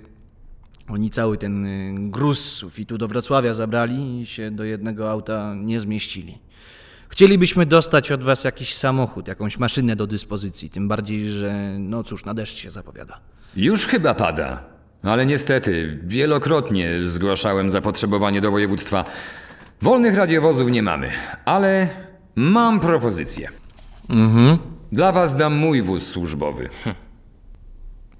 Oni 0.89 1.09
cały 1.09 1.37
ten 1.37 1.65
y, 1.65 1.93
gruz 2.09 2.39
z 2.39 2.53
sufitu 2.53 2.97
do 2.97 3.07
Wrocławia 3.07 3.53
zabrali 3.53 4.21
i 4.21 4.25
się 4.25 4.51
do 4.51 4.63
jednego 4.63 5.11
auta 5.11 5.53
nie 5.55 5.79
zmieścili. 5.79 6.37
Chcielibyśmy 7.09 7.65
dostać 7.65 8.11
od 8.11 8.23
was 8.23 8.43
jakiś 8.43 8.75
samochód, 8.75 9.27
jakąś 9.27 9.57
maszynę 9.57 9.95
do 9.95 10.07
dyspozycji, 10.07 10.69
tym 10.69 10.87
bardziej, 10.87 11.29
że 11.29 11.75
no 11.79 12.03
cóż, 12.03 12.25
na 12.25 12.33
deszcz 12.33 12.57
się 12.57 12.71
zapowiada. 12.71 13.19
Już 13.55 13.87
chyba 13.87 14.13
pada. 14.13 14.63
Ale 15.03 15.25
niestety, 15.25 15.99
wielokrotnie 16.03 16.89
zgłaszałem 17.03 17.69
zapotrzebowanie 17.69 18.41
do 18.41 18.51
województwa. 18.51 19.05
Wolnych 19.81 20.15
radiowozów 20.15 20.71
nie 20.71 20.83
mamy, 20.83 21.11
ale 21.45 21.89
mam 22.35 22.79
propozycję. 22.79 23.49
Mhm. 24.09 24.57
Dla 24.91 25.11
was 25.11 25.35
dam 25.35 25.55
mój 25.55 25.81
wóz 25.81 26.07
służbowy. 26.07 26.69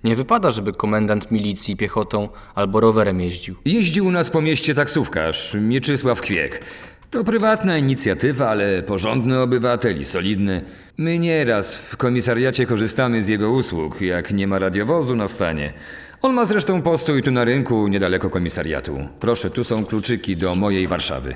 Nie 0.04 0.16
wypada, 0.16 0.52
żeby 0.52 0.74
komendant 0.74 1.32
milicji 1.32 1.76
piechotą 1.76 2.30
albo 2.56 2.80
rowerem 2.80 3.22
jeździł. 3.22 3.56
Jeździł 3.66 4.06
u 4.06 4.12
nas 4.12 4.30
po 4.30 4.42
mieście 4.42 4.76
taksówkarz, 4.76 5.54
Mieczysław 5.62 6.22
Kwiek. 6.22 6.62
To 7.10 7.24
prywatna 7.24 7.78
inicjatywa, 7.78 8.50
ale 8.50 8.84
porządny 8.84 9.40
obywatel 9.40 10.00
i 10.00 10.06
solidny. 10.06 10.62
My 10.98 11.20
nieraz 11.20 11.76
w 11.76 11.98
komisariacie 11.98 12.66
korzystamy 12.66 13.24
z 13.24 13.28
jego 13.28 13.52
usług, 13.52 14.02
jak 14.02 14.34
nie 14.34 14.48
ma 14.48 14.60
radiowozu 14.60 15.16
na 15.16 15.28
stanie. 15.28 15.74
On 16.22 16.34
ma 16.34 16.46
zresztą 16.46 16.82
postój 16.82 17.24
tu 17.24 17.32
na 17.32 17.44
rynku, 17.44 17.88
niedaleko 17.88 18.30
komisariatu. 18.30 19.08
Proszę, 19.20 19.50
tu 19.50 19.64
są 19.64 19.86
kluczyki 19.86 20.38
do 20.38 20.56
mojej 20.56 20.88
Warszawy. 20.88 21.36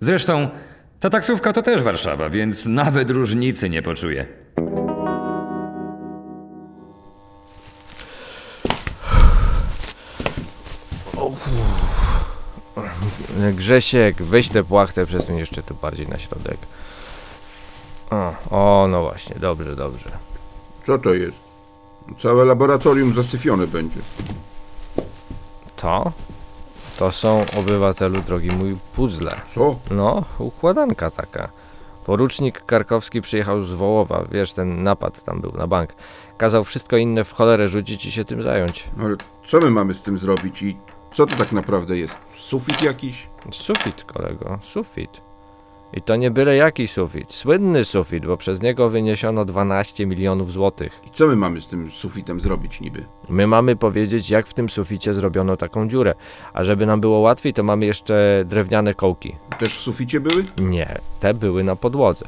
Zresztą, 0.00 0.48
ta 1.00 1.10
taksówka 1.10 1.52
to 1.52 1.62
też 1.62 1.82
Warszawa, 1.82 2.30
więc 2.30 2.66
nawet 2.66 3.10
różnicy 3.10 3.70
nie 3.70 3.82
poczuję. 3.82 4.26
Grzesiek, 13.38 14.22
weź 14.22 14.48
tę 14.48 14.64
płachtę, 14.64 15.06
przesuń 15.06 15.36
jeszcze 15.38 15.62
tu 15.62 15.74
bardziej 15.74 16.08
na 16.08 16.18
środek. 16.18 16.58
O, 18.10 18.32
o, 18.50 18.88
no 18.88 19.02
właśnie, 19.02 19.36
dobrze, 19.40 19.76
dobrze. 19.76 20.10
Co 20.86 20.98
to 20.98 21.14
jest? 21.14 21.40
Całe 22.18 22.44
laboratorium 22.44 23.14
zasyfione 23.14 23.66
będzie. 23.66 24.00
To? 25.76 26.12
To 26.98 27.12
są, 27.12 27.44
obywatelu 27.58 28.22
drogi 28.22 28.50
mój, 28.50 28.76
puzzle. 28.94 29.40
Co? 29.48 29.78
No, 29.90 30.24
układanka 30.38 31.10
taka. 31.10 31.48
Porucznik 32.04 32.66
Karkowski 32.66 33.20
przyjechał 33.20 33.64
z 33.64 33.72
Wołowa, 33.72 34.24
wiesz, 34.30 34.52
ten 34.52 34.82
napad 34.82 35.24
tam 35.24 35.40
był 35.40 35.52
na 35.52 35.66
bank. 35.66 35.90
Kazał 36.38 36.64
wszystko 36.64 36.96
inne 36.96 37.24
w 37.24 37.32
cholerę 37.32 37.68
rzucić 37.68 38.06
i 38.06 38.12
się 38.12 38.24
tym 38.24 38.42
zająć. 38.42 38.84
Ale 39.02 39.16
co 39.46 39.60
my 39.60 39.70
mamy 39.70 39.94
z 39.94 40.00
tym 40.00 40.18
zrobić 40.18 40.62
i 40.62 40.76
co 41.12 41.26
to 41.26 41.36
tak 41.36 41.52
naprawdę 41.52 41.98
jest? 41.98 42.18
Sufit 42.34 42.82
jakiś? 42.82 43.26
Sufit, 43.50 44.04
kolego, 44.04 44.58
sufit. 44.62 45.20
I 45.92 46.02
to 46.02 46.16
nie 46.16 46.30
byle 46.30 46.56
jaki 46.56 46.88
sufit, 46.88 47.32
słynny 47.32 47.84
sufit, 47.84 48.26
bo 48.26 48.36
przez 48.36 48.62
niego 48.62 48.88
wyniesiono 48.88 49.44
12 49.44 50.06
milionów 50.06 50.52
złotych. 50.52 51.00
I 51.06 51.10
co 51.10 51.26
my 51.26 51.36
mamy 51.36 51.60
z 51.60 51.66
tym 51.66 51.90
sufitem 51.90 52.40
zrobić 52.40 52.80
niby? 52.80 53.04
My 53.28 53.46
mamy 53.46 53.76
powiedzieć, 53.76 54.30
jak 54.30 54.46
w 54.46 54.54
tym 54.54 54.68
suficie 54.68 55.14
zrobiono 55.14 55.56
taką 55.56 55.88
dziurę. 55.88 56.14
A 56.52 56.64
żeby 56.64 56.86
nam 56.86 57.00
było 57.00 57.18
łatwiej, 57.18 57.54
to 57.54 57.62
mamy 57.62 57.86
jeszcze 57.86 58.44
drewniane 58.46 58.94
kołki. 58.94 59.36
Też 59.58 59.74
w 59.74 59.80
suficie 59.80 60.20
były? 60.20 60.44
Nie, 60.58 60.98
te 61.20 61.34
były 61.34 61.64
na 61.64 61.76
podłodze. 61.76 62.26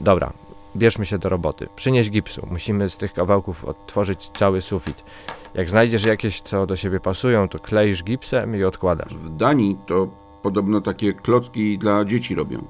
Dobra, 0.00 0.32
bierzmy 0.76 1.06
się 1.06 1.18
do 1.18 1.28
roboty. 1.28 1.68
Przynieś 1.76 2.10
gipsu. 2.10 2.46
Musimy 2.50 2.90
z 2.90 2.96
tych 2.96 3.12
kawałków 3.12 3.64
odtworzyć 3.64 4.30
cały 4.38 4.60
sufit. 4.60 5.04
Jak 5.54 5.70
znajdziesz 5.70 6.04
jakieś, 6.04 6.40
co 6.40 6.66
do 6.66 6.76
siebie 6.76 7.00
pasują, 7.00 7.48
to 7.48 7.58
kleisz 7.58 8.04
gipsem 8.04 8.56
i 8.56 8.64
odkładasz. 8.64 9.14
W 9.14 9.36
Danii 9.36 9.76
to 9.86 10.08
podobno 10.42 10.80
takie 10.80 11.12
klocki 11.12 11.78
dla 11.78 12.04
dzieci 12.04 12.34
robią. 12.34 12.64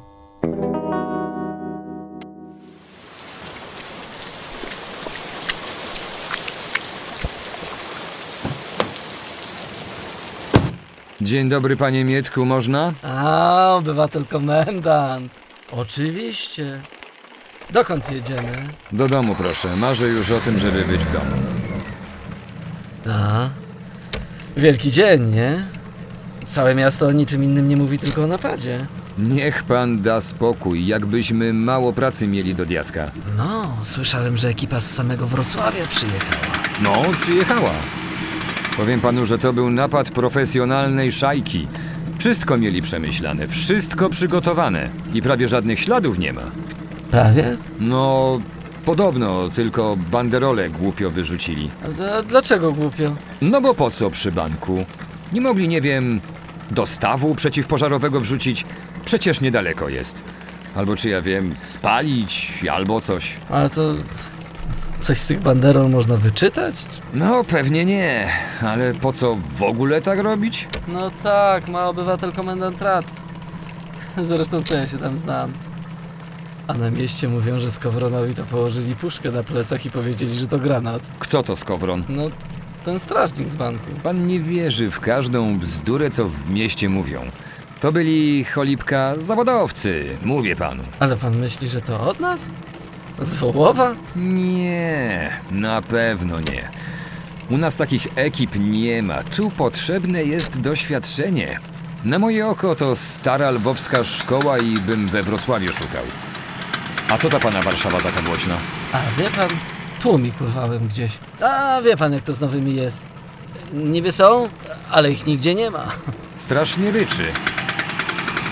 Dzień 11.21 11.49
dobry, 11.49 11.77
panie 11.77 12.05
Mietku, 12.05 12.45
można? 12.45 12.93
A, 13.03 13.75
obywatel 13.79 14.27
komendant. 14.27 15.35
Oczywiście. 15.73 16.81
Dokąd 17.72 18.12
jedziemy? 18.12 18.68
Do 18.92 19.08
domu 19.08 19.35
proszę, 19.35 19.76
marzę 19.76 20.08
już 20.08 20.30
o 20.30 20.40
tym, 20.40 20.58
żeby 20.58 20.85
być 20.85 21.00
w 21.00 21.12
domu. 21.12 21.42
A, 23.08 23.48
wielki 24.56 24.90
dzień, 24.92 25.30
nie? 25.30 25.64
Całe 26.46 26.74
miasto 26.74 27.06
o 27.06 27.12
niczym 27.12 27.44
innym 27.44 27.68
nie 27.68 27.76
mówi, 27.76 27.98
tylko 27.98 28.24
o 28.24 28.26
napadzie. 28.26 28.87
Niech 29.18 29.62
pan 29.62 30.02
da 30.02 30.20
spokój, 30.20 30.87
jakbyśmy 30.87 31.52
mało 31.52 31.92
pracy 31.92 32.26
mieli 32.26 32.54
do 32.54 32.66
diaska. 32.66 33.11
No, 33.37 33.76
słyszałem, 33.82 34.37
że 34.38 34.48
ekipa 34.48 34.80
z 34.80 34.90
samego 34.90 35.26
Wrocławia 35.26 35.87
przyjechała. 35.87 36.54
No, 36.82 37.12
przyjechała. 37.12 37.72
Powiem 38.76 39.00
panu, 39.00 39.26
że 39.26 39.38
to 39.38 39.52
był 39.52 39.70
napad 39.70 40.11
profesjonalnej 40.11 41.12
szajki. 41.12 41.68
Wszystko 42.18 42.58
mieli 42.58 42.82
przemyślane, 42.82 43.48
wszystko 43.48 44.11
przygotowane 44.11 44.88
i 45.14 45.22
prawie 45.22 45.48
żadnych 45.48 45.80
śladów 45.80 46.18
nie 46.18 46.32
ma. 46.32 46.42
Prawie? 47.12 47.57
No, 47.81 48.40
podobno, 48.85 49.48
tylko 49.48 49.96
banderole 49.96 50.70
głupio 50.70 51.11
wyrzucili. 51.11 51.70
A, 51.83 52.18
a 52.18 52.22
dlaczego 52.22 52.72
głupio? 52.72 53.14
No 53.40 53.61
bo 53.61 53.75
po 53.75 53.90
co 53.90 54.11
przy 54.11 54.33
banku? 54.33 54.85
Nie 55.33 55.40
mogli, 55.40 55.68
nie 55.68 55.81
wiem, 55.81 56.20
dostawu 56.70 57.35
przeciwpożarowego 57.35 58.20
wrzucić? 58.20 58.64
Przecież 59.05 59.40
niedaleko 59.40 59.88
jest. 59.88 60.25
Albo 60.75 60.96
czy 60.96 61.09
ja 61.09 61.22
wiem, 61.22 61.55
spalić, 61.57 62.64
albo 62.72 63.01
coś. 63.01 63.37
Ale 63.51 63.70
to... 63.70 63.94
Coś 65.01 65.20
z 65.20 65.27
tych 65.27 65.40
banderol 65.40 65.90
można 65.90 66.16
wyczytać? 66.16 66.75
No, 67.14 67.44
pewnie 67.44 67.85
nie, 67.85 68.29
ale 68.62 68.94
po 68.94 69.12
co 69.12 69.37
w 69.57 69.62
ogóle 69.62 70.03
tak 70.03 70.18
robić? 70.18 70.68
No 70.88 71.11
tak, 71.22 71.68
ma 71.68 71.88
obywatel 71.88 72.33
komendant 72.33 72.83
rację. 72.83 73.22
Zresztą 74.29 74.62
co 74.62 74.77
ja 74.77 74.87
się 74.87 74.98
tam 74.98 75.18
znam. 75.18 75.53
A 76.66 76.75
na 76.75 76.90
mieście 76.90 77.29
mówią, 77.29 77.59
że 77.61 77.70
Skowronowi 77.70 78.35
to 78.35 78.44
położyli 78.44 78.96
puszkę 78.96 79.31
na 79.31 79.42
plecach 79.42 79.87
i 79.87 79.90
powiedzieli, 79.90 80.35
że 80.35 80.46
to 80.46 80.59
granat. 80.59 81.03
Kto 81.18 81.42
to 81.42 81.57
Skowron? 81.57 82.05
No, 82.09 82.22
ten 82.85 82.98
strażnik 82.98 83.51
z 83.51 83.57
banku. 83.57 83.90
Pan 84.03 84.27
nie 84.27 84.40
wierzy 84.40 84.90
w 84.90 85.01
każdą 85.01 85.59
bzdurę, 85.59 86.11
co 86.11 86.29
w 86.29 86.51
mieście 86.51 86.88
mówią. 86.88 87.22
To 87.81 87.92
byli 87.92 88.44
cholipka 88.44 89.14
zawodowcy, 89.18 90.05
mówię 90.25 90.57
panu. 90.57 90.83
Ale 91.01 91.16
pan 91.16 91.37
myśli, 91.37 91.68
że 91.68 91.81
to 91.81 92.01
od 92.01 92.20
nas? 92.20 92.48
Z 93.22 93.37
Wołowa? 93.37 93.94
Nie, 94.16 95.31
na 95.51 95.83
pewno 95.83 96.40
nie. 96.40 96.68
U 97.51 97.59
nas 97.59 97.77
takich 97.77 98.07
ekip 98.14 98.51
nie 98.59 99.03
ma. 99.03 99.22
Tu 99.22 99.51
potrzebne 99.51 100.25
jest 100.25 100.61
doświadczenie. 100.61 101.61
Na 102.05 102.18
moje 102.18 102.46
oko 102.46 102.75
to 102.75 102.96
stara 102.96 103.51
lwowska 103.51 104.05
szkoła 104.05 104.59
i 104.59 104.75
bym 104.75 105.09
we 105.09 105.22
Wrocławiu 105.22 105.72
szukał. 105.72 106.05
A 107.12 107.18
co 107.18 107.29
ta 107.29 107.38
pana 107.38 107.62
Warszawa 107.62 108.01
taka 108.01 108.22
głośna? 108.22 108.55
A 108.92 109.20
wie 109.20 109.31
pan, 109.31 109.48
tłumik 110.01 110.40
urwałem 110.40 110.88
gdzieś. 110.88 111.12
A 111.40 111.83
wie 111.83 111.96
pan, 111.96 112.12
jak 112.12 112.25
to 112.25 112.35
z 112.35 112.40
nowymi 112.40 112.75
jest. 112.75 112.98
Niby 113.72 114.12
są, 114.12 114.48
ale 114.90 115.12
ich 115.12 115.27
nigdzie 115.27 115.55
nie 115.55 115.70
ma. 115.70 115.87
Strasznie 116.37 116.90
ryczy. 116.90 117.22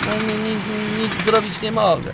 No, 0.07 0.27
ni, 0.27 0.35
ni, 0.35 0.55
nic 1.03 1.25
zrobić 1.25 1.63
nie 1.63 1.73
mogę. 1.73 2.13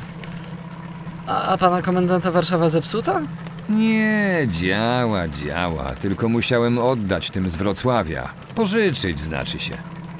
A, 1.26 1.42
a 1.42 1.58
pana 1.58 1.82
komendanta 1.82 2.30
Warszawa 2.30 2.70
zepsuta? 2.70 3.20
Nie, 3.68 4.46
działa, 4.50 5.28
działa. 5.28 5.94
Tylko 5.94 6.28
musiałem 6.28 6.78
oddać 6.78 7.30
tym 7.30 7.50
z 7.50 7.56
Wrocławia. 7.56 8.28
Pożyczyć 8.54 9.20
znaczy 9.20 9.58
się. 9.58 9.76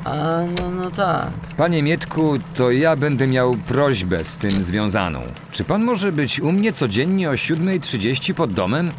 A, 0.07 0.40
no, 0.61 0.71
no 0.71 0.90
tak. 0.90 1.31
Panie 1.57 1.83
Mietku, 1.83 2.38
to 2.55 2.71
ja 2.71 2.97
będę 2.97 3.27
miał 3.27 3.57
prośbę 3.57 4.25
z 4.25 4.37
tym 4.37 4.51
związaną. 4.51 5.23
Czy 5.51 5.64
pan 5.64 5.85
może 5.85 6.12
być 6.12 6.40
u 6.40 6.53
mnie 6.53 6.73
codziennie 6.73 7.31
o 7.31 7.33
7.30 7.33 8.35
pod 8.35 8.53
domem? 8.53 8.90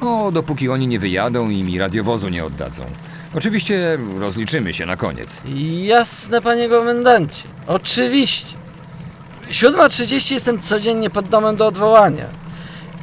O, 0.00 0.30
dopóki 0.32 0.68
oni 0.68 0.86
nie 0.86 0.98
wyjadą 0.98 1.50
i 1.50 1.62
mi 1.62 1.78
radiowozu 1.78 2.28
nie 2.28 2.44
oddadzą. 2.44 2.84
Oczywiście 3.34 3.98
rozliczymy 4.18 4.72
się 4.72 4.86
na 4.86 4.96
koniec. 4.96 5.42
Jasne, 5.82 6.42
panie 6.42 6.68
komendancie. 6.68 7.42
Oczywiście. 7.66 8.56
7.30 9.50 10.32
jestem 10.32 10.60
codziennie 10.60 11.10
pod 11.10 11.28
domem 11.28 11.56
do 11.56 11.66
odwołania. 11.66 12.26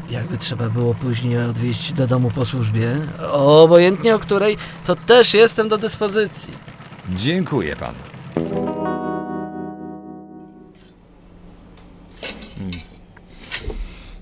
Jakby 0.09 0.37
trzeba 0.37 0.69
było 0.69 0.93
później 0.93 1.37
odwieźć 1.37 1.93
do 1.93 2.07
domu 2.07 2.31
po 2.35 2.45
służbie, 2.45 2.95
obojętnie 3.31 4.15
o 4.15 4.19
której, 4.19 4.57
to 4.85 4.95
też 4.95 5.33
jestem 5.33 5.69
do 5.69 5.77
dyspozycji. 5.77 6.70
Dziękuję 7.09 7.75
panu. 7.75 7.97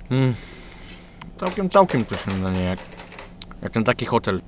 Mm. 0.09 0.33
Całkiem, 1.37 1.69
całkiem 1.69 2.05
to 2.05 2.17
się 2.17 2.37
na 2.37 2.51
nie 2.51 2.63
jak, 2.63 2.79
jak 3.61 3.71
ten 3.71 3.83
taki 3.83 4.05
hotel. 4.05 4.41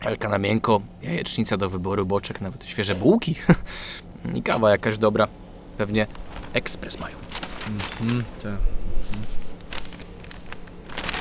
Elka 0.00 0.28
na 0.28 0.38
miękko, 0.38 0.80
jajecznica 1.02 1.56
do 1.56 1.68
wyboru, 1.68 2.06
boczek, 2.06 2.40
nawet 2.40 2.64
świeże 2.64 2.94
bułki. 2.94 3.34
I 4.34 4.42
kawa 4.42 4.70
jakaś 4.70 4.98
dobra. 4.98 5.28
Pewnie 5.78 6.06
ekspres 6.52 6.98
mają. 6.98 7.16
Mhm, 8.00 8.24
tak. 8.42 8.52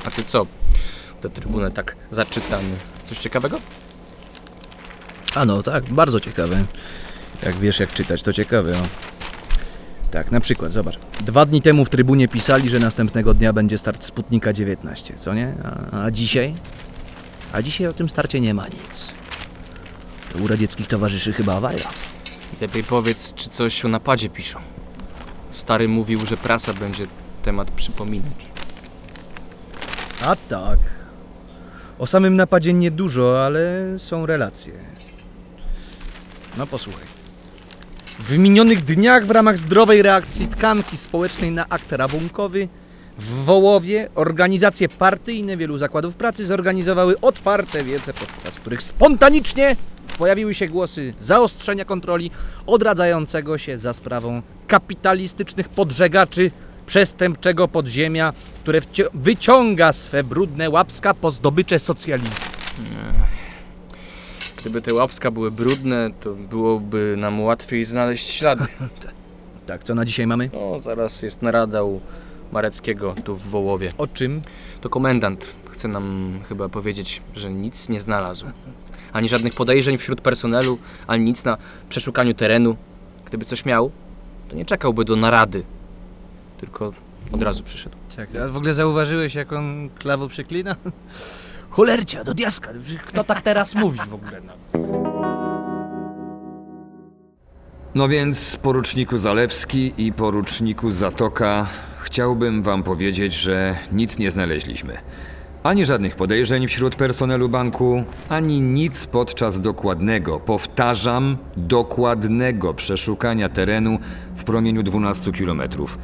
A 0.06 0.12
ty 0.12 0.24
co? 0.24 0.46
Tę 1.22 1.30
trybunę 1.30 1.72
tak 1.72 1.96
zaczytany. 2.12 2.76
Coś 3.06 3.18
ciekawego? 3.20 3.60
A 5.36 5.46
no 5.46 5.64
tak, 5.64 5.84
bardzo 5.84 6.20
ciekawe. 6.20 6.66
Jak 7.44 7.56
wiesz 7.56 7.80
jak 7.80 7.94
czytać, 7.94 8.24
to 8.24 8.34
ciekawe. 8.34 8.72
No. 8.72 8.88
Tak, 10.12 10.32
na 10.32 10.40
przykład, 10.40 10.72
zobacz. 10.72 11.00
Dwa 11.26 11.46
dni 11.46 11.62
temu 11.62 11.86
w 11.86 11.90
trybunie 11.90 12.28
pisali, 12.28 12.70
że 12.70 12.80
następnego 12.80 13.34
dnia 13.34 13.54
będzie 13.54 13.78
start 13.78 14.06
Sputnika 14.06 14.54
19, 14.54 15.14
co 15.18 15.34
nie? 15.34 15.54
A, 15.92 16.04
a 16.04 16.12
dzisiaj? 16.12 16.54
A 17.54 17.62
dzisiaj 17.62 17.88
o 17.88 17.94
tym 17.94 18.10
starcie 18.10 18.40
nie 18.40 18.54
ma 18.54 18.68
nic. 18.68 19.08
To 20.34 20.40
u 20.40 20.48
radzieckich 20.48 20.88
towarzyszy 20.88 21.34
chyba 21.34 21.56
awaria. 21.56 21.90
Lepiej 22.62 22.84
powiedz, 22.84 23.34
czy 23.34 23.50
coś 23.50 23.86
o 23.86 23.88
napadzie 23.88 24.30
piszą. 24.30 24.60
Stary 25.52 25.88
mówił, 25.88 26.26
że 26.26 26.38
prasa 26.38 26.74
będzie 26.74 27.08
temat 27.44 27.72
przypominać. 27.72 28.46
A 30.22 30.36
tak. 30.36 30.80
O 32.00 32.08
samym 32.08 32.36
napadzie 32.36 32.74
niedużo, 32.74 33.46
ale 33.46 33.86
są 33.98 34.26
relacje. 34.26 34.74
No 36.58 36.68
posłuchaj. 36.68 37.06
W 38.20 38.38
minionych 38.38 38.84
dniach 38.84 39.26
w 39.26 39.32
ramach 39.32 39.58
zdrowej 39.58 40.02
reakcji 40.02 40.48
tkanki 40.48 40.98
społecznej 40.98 41.52
na 41.52 41.70
akt 41.70 41.92
rabunkowy 41.92 42.68
w 43.20 43.44
Wołowie 43.46 44.10
organizacje 44.16 44.90
partyjne 44.90 45.58
wielu 45.58 45.78
zakładów 45.78 46.16
pracy 46.16 46.46
zorganizowały 46.46 47.20
otwarte 47.22 47.84
wiece, 47.84 48.14
podczas 48.14 48.56
których 48.56 48.84
spontanicznie 48.84 49.76
pojawiły 50.18 50.54
się 50.54 50.68
głosy 50.68 51.14
zaostrzenia 51.20 51.86
kontroli 51.86 52.32
odradzającego 52.66 53.58
się 53.58 53.78
za 53.78 53.94
sprawą 53.94 54.42
kapitalistycznych 54.68 55.70
podżegaczy 55.70 56.52
przestępczego 56.86 57.68
podziemia, 57.68 58.34
które 58.64 58.82
wyciąga 59.14 59.94
swe 59.94 60.24
brudne 60.24 60.70
łapska 60.70 61.14
po 61.14 61.32
zdobycze 61.32 61.80
socjalizmu. 61.80 62.46
Gdyby 64.66 64.82
te 64.82 64.94
łapska 64.94 65.32
były 65.32 65.52
brudne, 65.52 66.10
to 66.20 66.34
byłoby 66.34 67.16
nam 67.18 67.42
łatwiej 67.42 67.86
znaleźć 67.86 68.28
ślady. 68.30 68.66
Tak, 69.66 69.84
co 69.84 69.96
na 69.96 70.06
dzisiaj 70.06 70.28
mamy? 70.28 70.50
No, 70.54 70.80
zaraz 70.80 71.24
jest 71.24 71.42
narada 71.42 71.84
u 71.84 72.02
Mareckiego 72.52 73.16
tu 73.24 73.36
w 73.36 73.42
Wołowie. 73.42 73.92
O 73.98 74.08
czym? 74.08 74.42
To 74.82 74.90
komendant 74.90 75.56
chce 75.70 75.88
nam 75.88 76.40
chyba 76.50 76.70
powiedzieć, 76.70 77.22
że 77.36 77.52
nic 77.52 77.90
nie 77.90 78.00
znalazł. 78.00 78.46
Ani 79.14 79.30
żadnych 79.30 79.54
podejrzeń 79.54 79.98
wśród 79.98 80.22
personelu, 80.22 80.78
ani 81.08 81.24
nic 81.24 81.44
na 81.44 81.58
przeszukaniu 81.90 82.34
terenu. 82.34 82.76
Gdyby 83.26 83.46
coś 83.46 83.66
miał, 83.66 83.92
to 84.50 84.56
nie 84.56 84.66
czekałby 84.66 85.06
do 85.06 85.16
narady, 85.16 85.64
tylko 86.60 86.94
od 87.32 87.42
razu 87.42 87.64
przyszedł. 87.64 87.96
Tak, 88.16 88.36
a 88.36 88.48
w 88.48 88.58
ogóle 88.58 88.74
zauważyłeś, 88.74 89.36
jak 89.36 89.54
on 89.54 89.90
klawo 90.00 90.28
przeklina? 90.28 90.76
Cholercia, 91.76 92.24
do 92.24 92.34
diaska. 92.34 92.70
Kto 93.08 93.24
tak 93.24 93.42
teraz 93.42 93.76
mówi 93.76 94.00
w 94.10 94.14
ogóle? 94.14 94.42
No. 94.42 94.54
No 97.96 98.08
więc, 98.08 98.58
poruczniku 98.58 99.18
Zalewski 99.18 99.94
i 99.98 100.14
poruczniku 100.14 100.92
Zatoka, 100.92 101.68
chciałbym 102.02 102.64
wam 102.64 102.84
powiedzieć, 102.84 103.34
że 103.34 103.76
nic 103.92 104.20
nie 104.20 104.32
znaleźliśmy. 104.32 104.98
Ani 105.64 105.86
żadnych 105.86 106.16
podejrzeń 106.16 106.68
wśród 106.68 106.96
personelu 106.96 107.50
banku, 107.50 108.04
ani 108.30 108.62
nic 108.62 109.08
podczas 109.08 109.62
dokładnego, 109.62 110.40
powtarzam, 110.40 111.38
dokładnego 111.58 112.74
przeszukania 112.74 113.50
terenu 113.50 114.00
w 114.36 114.44
promieniu 114.44 114.84
12 114.84 115.32
kilometrów. 115.32 115.98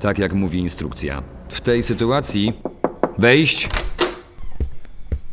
Tak 0.00 0.18
jak 0.18 0.32
mówi 0.32 0.58
instrukcja. 0.58 1.22
W 1.48 1.60
tej 1.60 1.82
sytuacji 1.82 2.60
wejść. 3.18 3.68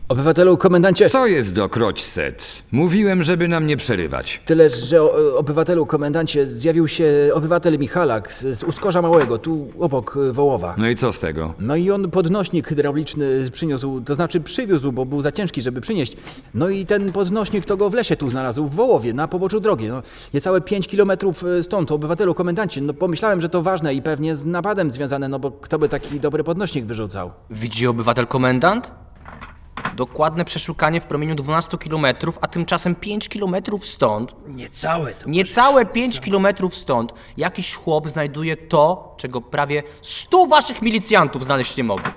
Obywatelu 0.10 0.58
komendancie. 0.58 1.10
Co 1.10 1.28
jest 1.28 1.54
do 1.54 1.70
Kroćset? 1.70 2.64
Mówiłem, 2.72 3.24
żeby 3.24 3.48
nam 3.48 3.68
nie 3.68 3.78
przerywać. 3.78 4.42
Tyle, 4.46 4.70
że 4.70 5.02
o, 5.02 5.38
obywatelu 5.38 5.86
komendancie 5.86 6.48
zjawił 6.48 6.88
się 6.88 7.30
obywatel 7.34 7.80
Michalak 7.80 8.32
z, 8.32 8.60
z 8.60 8.64
Uskorza 8.64 9.02
Małego, 9.02 9.38
tu 9.38 9.68
obok 9.80 10.18
y, 10.18 10.34
Wołowa. 10.34 10.76
No 10.78 10.90
i 10.90 10.96
co 10.96 11.12
z 11.12 11.20
tego? 11.20 11.54
No 11.60 11.76
i 11.76 11.92
on 11.92 12.12
podnośnik 12.12 12.68
hydrauliczny 12.68 13.52
przyniósł, 13.52 14.02
to 14.02 14.16
znaczy 14.16 14.42
przywiózł, 14.42 14.92
bo 14.92 15.06
był 15.06 15.22
za 15.22 15.32
ciężki, 15.32 15.62
żeby 15.62 15.82
przynieść. 15.82 16.18
No 16.54 16.70
i 16.70 16.86
ten 16.86 17.12
podnośnik 17.12 17.66
to 17.66 17.78
go 17.78 17.90
w 17.90 17.94
lesie 17.94 18.16
tu 18.16 18.30
znalazł, 18.30 18.66
w 18.66 18.76
Wołowie, 18.76 19.14
na 19.14 19.28
poboczu 19.28 19.60
drogi. 19.60 19.88
No, 19.88 20.02
niecałe 20.34 20.62
5 20.62 20.88
kilometrów 20.88 21.44
y, 21.44 21.64
stąd, 21.64 21.92
obywatelu 21.92 22.34
komendancie. 22.34 22.82
No 22.82 22.94
pomyślałem, 22.94 23.42
że 23.42 23.50
to 23.50 23.62
ważne 23.62 23.94
i 23.94 24.02
pewnie 24.02 24.36
z 24.36 24.46
napadem 24.46 24.92
związane, 24.92 25.30
no 25.30 25.40
bo 25.40 25.52
kto 25.52 25.80
by 25.80 25.90
taki 25.90 26.20
dobry 26.20 26.44
podnośnik 26.44 26.86
wyrzucał? 26.86 27.32
Widzi 27.50 27.88
obywatel 27.88 28.28
komendant? 28.28 29.05
Dokładne 29.96 30.46
przeszukanie 30.46 31.02
w 31.02 31.06
promieniu 31.06 31.36
12 31.36 31.78
km, 31.78 32.06
a 32.42 32.48
tymczasem 32.48 32.96
5 32.96 33.30
km 33.30 33.56
stąd. 33.82 34.36
Niecałe 34.48 35.14
to. 35.14 35.30
Niecałe 35.30 35.86
5 35.86 36.20
km 36.20 36.48
stąd 36.72 37.14
jakiś 37.38 37.76
chłop 37.76 38.10
znajduje 38.10 38.58
to, 38.58 39.14
czego 39.18 39.42
prawie 39.42 39.84
100 40.02 40.48
waszych 40.48 40.82
milicjantów 40.82 41.44
znaleźć 41.44 41.78
nie 41.78 41.84
mogli. 41.84 42.12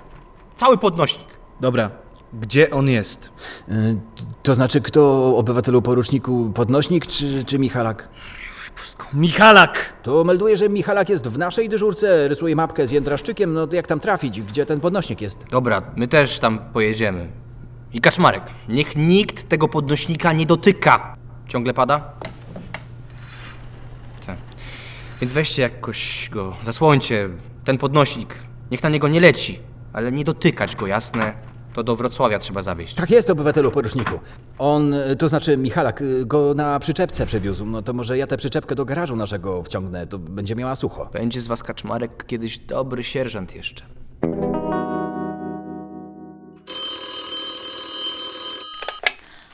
Cały 0.55 0.77
podnośnik. 0.77 1.27
Dobra, 1.59 1.91
gdzie 2.33 2.71
on 2.71 2.89
jest? 2.89 3.25
Y, 3.25 3.71
t- 4.15 4.23
To 4.43 4.55
znaczy 4.55 4.81
kto, 4.81 5.33
obywatelu 5.37 5.81
poruczniku, 5.81 6.51
podnośnik 6.55 7.05
czy, 7.07 7.43
czy 7.43 7.59
Michalak? 7.59 8.09
Michalak! 9.13 9.93
To 10.03 10.23
melduje, 10.23 10.57
że 10.57 10.69
Michalak 10.69 11.09
jest 11.09 11.27
w 11.27 11.37
naszej 11.37 11.69
dyżurce, 11.69 12.27
rysuje 12.27 12.55
mapkę 12.55 12.87
z 12.87 12.91
Jędraszczykiem, 12.91 13.53
no 13.53 13.67
to 13.67 13.75
jak 13.75 13.87
tam 13.87 13.99
trafić, 13.99 14.41
gdzie 14.41 14.65
ten 14.65 14.79
podnośnik 14.79 15.21
jest? 15.21 15.45
Dobra, 15.51 15.81
my 15.95 16.07
też 16.07 16.39
tam 16.39 16.59
pojedziemy. 16.73 17.27
I 17.93 18.01
Kaczmarek, 18.01 18.43
niech 18.67 18.95
nikt 18.95 19.49
tego 19.49 19.67
podnośnika 19.67 20.33
nie 20.33 20.45
dotyka. 20.45 21.15
Ciągle 21.47 21.73
pada? 21.73 22.13
Tak. 24.25 24.37
Więc 25.21 25.33
weźcie 25.33 25.61
jakoś 25.61 26.29
go, 26.31 26.55
zasłońcie, 26.63 27.29
ten 27.65 27.77
podnośnik. 27.77 28.35
Niech 28.71 28.83
na 28.83 28.89
niego 28.89 29.07
nie 29.07 29.19
leci, 29.19 29.59
ale 29.93 30.11
nie 30.11 30.23
dotykać 30.23 30.75
go, 30.75 30.87
jasne? 30.87 31.33
To 31.73 31.83
do 31.83 31.95
Wrocławia 31.95 32.39
trzeba 32.39 32.61
zawieźć. 32.61 32.93
Tak 32.93 33.11
jest, 33.11 33.29
obywatelu 33.29 33.71
poruczniku. 33.71 34.19
On, 34.57 34.93
y, 34.93 35.15
to 35.15 35.29
znaczy 35.29 35.57
Michalak, 35.57 36.01
y, 36.01 36.25
go 36.25 36.53
na 36.53 36.79
przyczepce 36.79 37.25
przewiózł. 37.25 37.65
No 37.65 37.81
to 37.81 37.93
może 37.93 38.17
ja 38.17 38.27
tę 38.27 38.37
przyczepkę 38.37 38.75
do 38.75 38.85
garażu 38.85 39.15
naszego 39.15 39.63
wciągnę, 39.63 40.07
to 40.07 40.19
będzie 40.19 40.55
miała 40.55 40.75
sucho. 40.75 41.09
Będzie 41.13 41.41
z 41.41 41.47
was 41.47 41.63
kaczmarek 41.63 42.25
kiedyś 42.25 42.59
dobry 42.59 43.03
sierżant 43.03 43.55
jeszcze. 43.55 43.85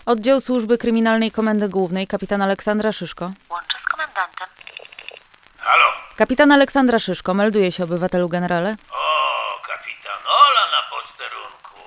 Oddział 0.06 0.41
Służby 0.41 0.78
Kryminalnej 0.78 1.32
Komendy 1.32 1.70
Głównej, 1.70 2.08
kapitan 2.08 2.41
Aleksandra 2.41 2.91
Szyszko. 2.91 3.32
Łączę 3.50 3.80
z 3.80 3.86
komendantem. 3.86 4.48
Halo? 5.58 5.86
Kapitan 6.15 6.52
Aleksandra 6.52 7.00
Szyszko, 7.00 7.34
melduje 7.34 7.72
się 7.72 7.84
obywatelu 7.84 8.30
generale. 8.30 8.76
O, 8.91 9.62
kapitan 9.68 10.18
Ola 10.28 10.72
na 10.82 10.96
posterunku. 10.96 11.80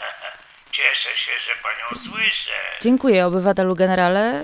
Cieszę 0.70 1.16
się, 1.16 1.32
że 1.38 1.52
panią 1.62 2.00
słyszę. 2.12 2.52
Dziękuję 2.80 3.26
obywatelu 3.26 3.74
generale. 3.76 4.42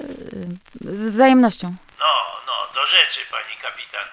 y, 0.85 0.97
Z 0.97 1.11
wzajemnością. 1.11 1.75
No, 2.01 2.07
no, 2.47 2.53
do 2.75 2.87
rzeczy, 2.87 3.21
pani 3.31 3.57
kapitan. 3.63 4.05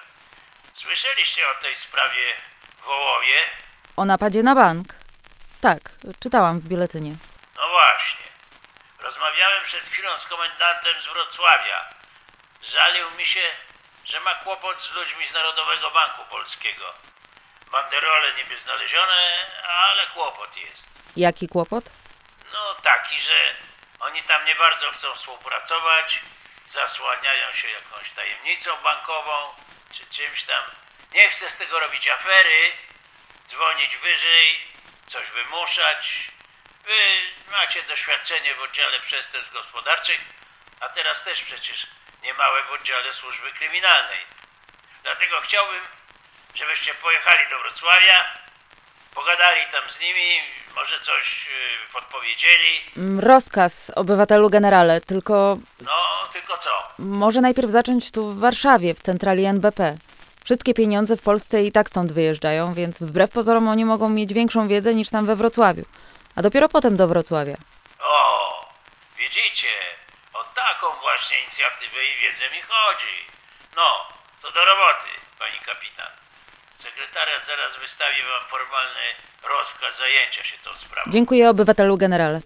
Słyszeliście 0.72 1.42
o 1.58 1.62
tej 1.62 1.74
sprawie 1.74 2.22
w 2.82 2.86
Wołowie? 2.86 3.34
O 3.96 4.04
napadzie 4.04 4.42
na 4.42 4.54
bank. 4.54 4.94
Tak, 5.60 5.80
czytałam 6.20 6.60
w 6.60 6.64
biuletynie. 6.64 7.14
No 7.56 7.62
właśnie. 7.68 8.27
Rozmawiałem 8.98 9.64
przed 9.64 9.88
chwilą 9.88 10.16
z 10.16 10.26
komendantem 10.26 11.00
z 11.00 11.06
Wrocławia. 11.06 11.84
Żalił 12.62 13.10
mi 13.10 13.26
się, 13.26 13.50
że 14.04 14.20
ma 14.20 14.34
kłopot 14.34 14.80
z 14.80 14.90
ludźmi 14.92 15.26
z 15.26 15.34
Narodowego 15.34 15.90
Banku 15.90 16.24
Polskiego. 16.24 16.94
Banderole 17.70 18.32
niby 18.32 18.56
znalezione, 18.56 19.46
ale 19.68 20.06
kłopot 20.06 20.56
jest. 20.56 20.88
Jaki 21.16 21.48
kłopot? 21.48 21.84
No 22.52 22.74
taki, 22.74 23.20
że 23.20 23.54
oni 24.00 24.22
tam 24.22 24.44
nie 24.44 24.54
bardzo 24.54 24.90
chcą 24.90 25.14
współpracować, 25.14 26.20
zasłaniają 26.66 27.52
się 27.52 27.68
jakąś 27.68 28.10
tajemnicą 28.10 28.76
bankową 28.76 29.54
czy 29.92 30.06
czymś 30.06 30.44
tam. 30.44 30.64
Nie 31.12 31.28
chcę 31.28 31.50
z 31.50 31.58
tego 31.58 31.80
robić 31.80 32.08
afery, 32.08 32.72
dzwonić 33.46 33.96
wyżej, 33.96 34.60
coś 35.06 35.30
wymuszać. 35.30 36.30
Wy 36.86 36.92
macie 37.52 37.82
doświadczenie 37.82 38.54
w 38.54 38.62
oddziale 38.62 39.00
przestępstw 39.00 39.52
gospodarczych, 39.52 40.20
a 40.80 40.88
teraz 40.88 41.24
też 41.24 41.42
przecież 41.42 41.86
niemałe 42.24 42.62
w 42.62 42.72
oddziale 42.72 43.12
służby 43.12 43.52
kryminalnej. 43.52 44.18
Dlatego 45.04 45.40
chciałbym, 45.40 45.80
żebyście 46.54 46.94
pojechali 46.94 47.50
do 47.50 47.58
Wrocławia, 47.58 48.24
pogadali 49.14 49.60
tam 49.72 49.90
z 49.90 50.00
nimi, 50.00 50.40
może 50.76 50.98
coś 50.98 51.48
y, 51.48 51.92
podpowiedzieli. 51.92 52.80
Mm, 52.96 53.20
Rozkaz 53.20 53.90
obywatelu 53.96 54.50
generale, 54.50 55.00
tylko 55.00 55.58
No, 55.80 56.28
tylko 56.32 56.58
co? 56.58 56.70
może 56.98 57.40
najpierw 57.40 57.70
zacząć 57.70 58.10
tu 58.12 58.32
w 58.32 58.38
Warszawie, 58.40 58.94
w 58.94 59.00
centrali 59.00 59.44
NBP. 59.44 59.98
Wszystkie 60.44 60.74
pieniądze 60.74 61.16
w 61.16 61.22
Polsce 61.22 61.62
i 61.62 61.72
tak 61.72 61.88
stąd 61.88 62.12
wyjeżdżają, 62.12 62.74
więc 62.74 62.98
wbrew 62.98 63.30
pozorom 63.30 63.68
oni 63.68 63.84
mogą 63.84 64.08
mieć 64.08 64.32
większą 64.32 64.68
wiedzę 64.68 64.94
niż 64.94 65.10
tam 65.10 65.26
we 65.26 65.36
Wrocławiu. 65.36 65.84
A 66.38 66.42
dopiero 66.42 66.68
potem 66.68 66.96
do 66.96 67.08
Wrocławia. 67.08 67.56
O, 68.00 68.66
widzicie, 69.18 69.74
o 70.34 70.44
taką 70.44 70.86
właśnie 71.00 71.40
inicjatywę 71.40 72.04
i 72.04 72.22
wiedzę 72.22 72.44
mi 72.50 72.62
chodzi. 72.62 73.16
No, 73.76 73.88
to 74.42 74.50
do 74.52 74.60
roboty, 74.64 75.08
pani 75.38 75.58
kapitan. 75.66 76.06
Sekretariat 76.74 77.46
zaraz 77.46 77.76
wystawi 77.76 78.22
wam 78.22 78.48
formalny 78.48 79.06
rozkaz 79.48 79.98
zajęcia 79.98 80.44
się 80.44 80.56
tą 80.58 80.76
sprawą. 80.76 81.10
Dziękuję 81.10 81.50
obywatelu 81.50 81.96
generale. 81.96 82.40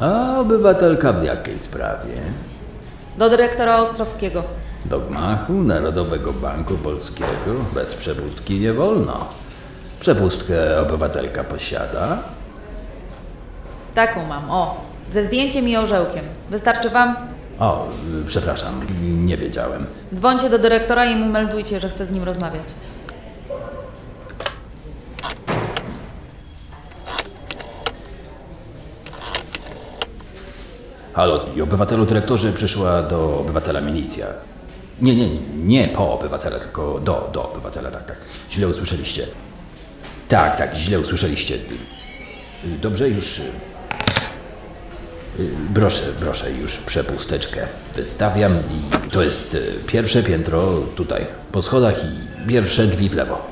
A 0.00 0.38
obywatelka 0.38 1.12
w 1.12 1.24
jakiej 1.24 1.58
sprawie? 1.58 2.51
Do 3.18 3.30
dyrektora 3.30 3.78
Ostrowskiego. 3.78 4.42
Do 4.84 5.00
gmachu 5.00 5.52
Narodowego 5.52 6.32
Banku 6.32 6.74
Polskiego 6.74 7.54
bez 7.74 7.94
przepustki 7.94 8.60
nie 8.60 8.72
wolno. 8.72 9.28
Przepustkę 10.00 10.80
obywatelka 10.80 11.44
posiada? 11.44 12.18
Taką 13.94 14.26
mam, 14.26 14.50
o. 14.50 14.80
Ze 15.12 15.24
zdjęciem 15.24 15.68
i 15.68 15.76
orzełkiem. 15.76 16.24
Wystarczy 16.50 16.90
wam? 16.90 17.16
O, 17.58 17.88
przepraszam, 18.26 18.80
nie 19.02 19.36
wiedziałem. 19.36 19.86
Dzwońcie 20.14 20.50
do 20.50 20.58
dyrektora 20.58 21.04
i 21.04 21.16
mu 21.16 21.26
meldujcie, 21.26 21.80
że 21.80 21.88
chcę 21.88 22.06
z 22.06 22.10
nim 22.10 22.24
rozmawiać. 22.24 22.62
Halo, 31.14 31.46
obywatelu 31.62 32.06
dyrektorze 32.06 32.52
przyszła 32.52 33.02
do 33.02 33.38
obywatela 33.40 33.80
milicja. 33.80 34.26
Nie, 35.00 35.16
nie, 35.16 35.28
nie 35.64 35.88
po 35.88 36.12
obywatela, 36.12 36.58
tylko 36.58 37.00
do, 37.00 37.30
do 37.32 37.50
obywatela, 37.50 37.90
tak, 37.90 38.06
tak. 38.06 38.16
Źle 38.50 38.68
usłyszeliście. 38.68 39.26
Tak, 40.28 40.56
tak, 40.56 40.74
źle 40.74 41.00
usłyszeliście. 41.00 41.58
Dobrze, 42.64 43.08
już. 43.08 43.38
y, 43.38 43.50
Proszę, 45.74 46.02
proszę, 46.20 46.50
już 46.50 46.76
przepusteczkę 46.78 47.66
wystawiam 47.94 48.52
i 48.52 49.10
to 49.10 49.22
jest 49.22 49.54
y, 49.54 49.72
pierwsze 49.86 50.22
piętro 50.22 50.72
tutaj, 50.96 51.26
po 51.52 51.62
schodach 51.62 52.04
i 52.04 52.48
pierwsze 52.48 52.86
drzwi 52.86 53.08
w 53.08 53.14
lewo. 53.14 53.51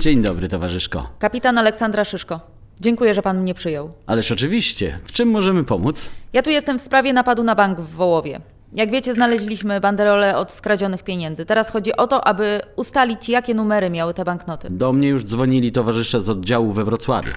Dzień 0.00 0.22
dobry, 0.22 0.48
towarzyszko. 0.48 1.08
Kapitan 1.18 1.58
Aleksandra 1.58 2.04
Szyszko. 2.04 2.40
Dziękuję, 2.80 3.14
że 3.14 3.22
pan 3.22 3.40
mnie 3.40 3.54
przyjął. 3.54 3.90
Ależ 4.06 4.32
oczywiście, 4.32 4.98
w 5.04 5.12
czym 5.12 5.30
możemy 5.30 5.64
pomóc? 5.64 6.10
Ja 6.32 6.42
tu 6.42 6.50
jestem 6.50 6.78
w 6.78 6.82
sprawie 6.82 7.12
napadu 7.12 7.42
na 7.42 7.54
bank 7.54 7.80
w 7.80 7.90
Wołowie. 7.90 8.40
Jak 8.72 8.90
wiecie, 8.90 9.14
znaleźliśmy 9.14 9.80
banderole 9.80 10.36
od 10.36 10.52
skradzionych 10.52 11.02
pieniędzy. 11.02 11.44
Teraz 11.44 11.70
chodzi 11.70 11.96
o 11.96 12.06
to, 12.06 12.26
aby 12.26 12.60
ustalić, 12.76 13.28
jakie 13.28 13.54
numery 13.54 13.90
miały 13.90 14.14
te 14.14 14.24
banknoty. 14.24 14.70
Do 14.70 14.92
mnie 14.92 15.08
już 15.08 15.24
dzwonili 15.24 15.72
towarzysze 15.72 16.20
z 16.20 16.28
oddziału 16.28 16.72
we 16.72 16.84
Wrocławiu. 16.84 17.32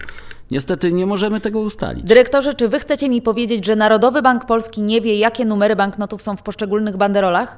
Niestety 0.51 0.91
nie 0.91 1.05
możemy 1.05 1.39
tego 1.39 1.59
ustalić. 1.59 2.03
Dyrektorze, 2.03 2.53
czy 2.53 2.69
wy 2.69 2.79
chcecie 2.79 3.09
mi 3.09 3.21
powiedzieć, 3.21 3.65
że 3.65 3.75
Narodowy 3.75 4.21
Bank 4.21 4.45
Polski 4.45 4.81
nie 4.81 5.01
wie, 5.01 5.15
jakie 5.15 5.45
numery 5.45 5.75
banknotów 5.75 6.21
są 6.21 6.37
w 6.37 6.43
poszczególnych 6.43 6.97
banderolach? 6.97 7.57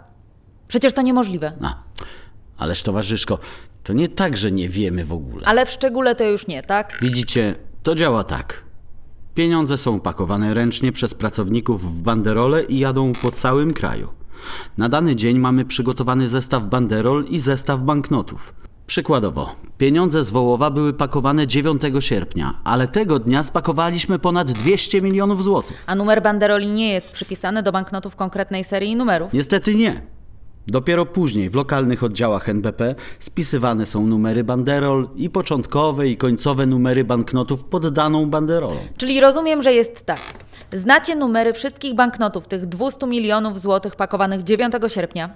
Przecież 0.68 0.94
to 0.94 1.02
niemożliwe. 1.02 1.52
A, 1.62 1.76
ależ 2.58 2.84
towarzyszko, 2.84 3.40
to 3.84 3.94
nie 3.94 4.08
tak, 4.08 4.38
że 4.38 4.52
nie 4.52 4.70
wiemy 4.70 5.06
w 5.06 5.14
ogóle. 5.14 5.48
Ale 5.48 5.66
w 5.66 5.70
szczególe 5.72 6.16
to 6.16 6.24
już 6.24 6.48
nie, 6.48 6.64
tak? 6.64 6.98
Widzicie, 7.02 7.56
to 7.84 7.96
działa 7.96 8.24
tak. 8.24 8.64
Pieniądze 9.36 9.78
są 9.78 10.00
pakowane 10.00 10.54
ręcznie 10.54 10.92
przez 10.92 11.14
pracowników 11.14 11.96
w 11.96 12.02
banderole 12.02 12.64
i 12.64 12.80
jadą 12.80 13.14
po 13.22 13.32
całym 13.32 13.74
kraju. 13.74 14.10
Na 14.78 14.90
dany 14.90 15.16
dzień 15.16 15.40
mamy 15.40 15.66
przygotowany 15.66 16.28
zestaw 16.28 16.64
banderol 16.64 17.26
i 17.26 17.40
zestaw 17.40 17.80
banknotów. 17.82 18.54
Przykładowo, 18.88 19.56
pieniądze 19.78 20.24
z 20.24 20.32
Wołowa 20.32 20.72
były 20.72 20.94
pakowane 20.94 21.48
9 21.48 21.82
sierpnia, 22.00 22.60
ale 22.64 22.88
tego 22.88 23.20
dnia 23.20 23.44
spakowaliśmy 23.44 24.20
ponad 24.20 24.52
200 24.52 25.02
milionów 25.02 25.44
złotych. 25.44 25.84
A 25.88 25.96
numer 25.96 26.22
banderoli 26.22 26.68
nie 26.68 26.94
jest 26.94 27.12
przypisany 27.12 27.64
do 27.64 27.72
banknotów 27.72 28.16
konkretnej 28.16 28.64
serii 28.64 28.96
numerów. 28.96 29.34
Niestety 29.34 29.76
nie. 29.76 30.02
Dopiero 30.68 31.06
później 31.06 31.50
w 31.50 31.56
lokalnych 31.56 32.04
oddziałach 32.04 32.50
NBP 32.50 32.96
spisywane 33.20 33.86
są 33.86 34.08
numery 34.08 34.44
banderol 34.44 35.10
i 35.16 35.30
początkowe 35.30 36.08
i 36.08 36.18
końcowe 36.18 36.66
numery 36.66 37.04
banknotów 37.04 37.64
pod 37.64 37.90
daną 37.90 38.30
banderolą. 38.30 38.76
Czyli 38.98 39.20
rozumiem, 39.22 39.64
że 39.64 39.74
jest 39.74 40.06
tak. 40.06 40.20
Znacie 40.74 41.16
numery 41.16 41.54
wszystkich 41.54 41.96
banknotów, 41.96 42.48
tych 42.48 42.66
200 42.66 43.08
milionów 43.08 43.62
złotych 43.62 43.96
pakowanych 43.96 44.44
9 44.44 44.74
sierpnia. 44.88 45.30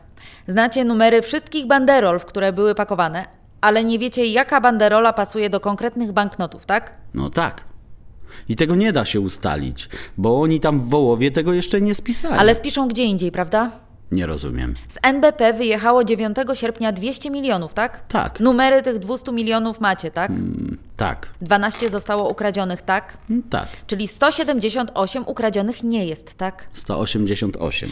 Znacie 0.47 0.85
numery 0.85 1.21
wszystkich 1.21 1.67
banderol, 1.67 2.19
w 2.19 2.25
które 2.25 2.53
były 2.53 2.75
pakowane, 2.75 3.25
ale 3.61 3.83
nie 3.83 3.99
wiecie, 3.99 4.25
jaka 4.25 4.61
banderola 4.61 5.13
pasuje 5.13 5.49
do 5.49 5.59
konkretnych 5.59 6.11
banknotów, 6.11 6.65
tak? 6.65 6.97
No 7.13 7.29
tak. 7.29 7.63
I 8.49 8.55
tego 8.55 8.75
nie 8.75 8.93
da 8.93 9.05
się 9.05 9.19
ustalić, 9.19 9.89
bo 10.17 10.41
oni 10.41 10.59
tam 10.59 10.79
w 10.79 10.89
Wołowie 10.89 11.31
tego 11.31 11.53
jeszcze 11.53 11.81
nie 11.81 11.95
spisali. 11.95 12.39
Ale 12.39 12.55
spiszą 12.55 12.87
gdzie 12.87 13.03
indziej, 13.03 13.31
prawda? 13.31 13.71
Nie 14.11 14.25
rozumiem. 14.25 14.73
Z 14.87 14.97
NBP 15.01 15.53
wyjechało 15.53 16.03
9 16.03 16.37
sierpnia 16.53 16.91
200 16.91 17.29
milionów, 17.29 17.73
tak? 17.73 18.07
Tak. 18.07 18.39
Numery 18.39 18.81
tych 18.81 18.99
200 18.99 19.31
milionów 19.31 19.79
macie, 19.79 20.11
tak? 20.11 20.31
Tak, 20.97 21.29
12 21.41 21.89
zostało 21.89 22.29
ukradzionych, 22.29 22.81
tak? 22.81 23.17
tak. 23.49 23.67
Czyli 23.87 24.07
178 24.07 25.23
ukradzionych 25.27 25.83
nie 25.83 26.05
jest, 26.05 26.35
tak? 26.35 26.67
188. 26.73 27.89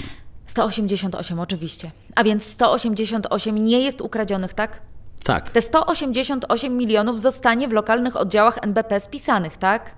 188, 0.47 1.39
oczywiście. 1.39 1.91
A 2.15 2.23
więc 2.23 2.43
188 2.43 3.65
nie 3.65 3.80
jest 3.80 4.01
ukradzionych, 4.01 4.53
tak? 4.53 4.82
Tak. 5.23 5.49
Te 5.49 5.62
188 5.62 6.77
milionów 6.77 7.21
zostanie 7.21 7.67
w 7.67 7.71
lokalnych 7.71 8.15
oddziałach 8.17 8.58
NBP 8.62 8.99
spisanych, 8.99 9.58
tak? 9.58 9.95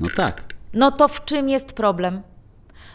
No 0.00 0.08
tak. 0.16 0.42
No 0.74 0.90
to 0.92 1.08
w 1.08 1.24
czym 1.24 1.48
jest 1.48 1.72
problem? 1.72 2.22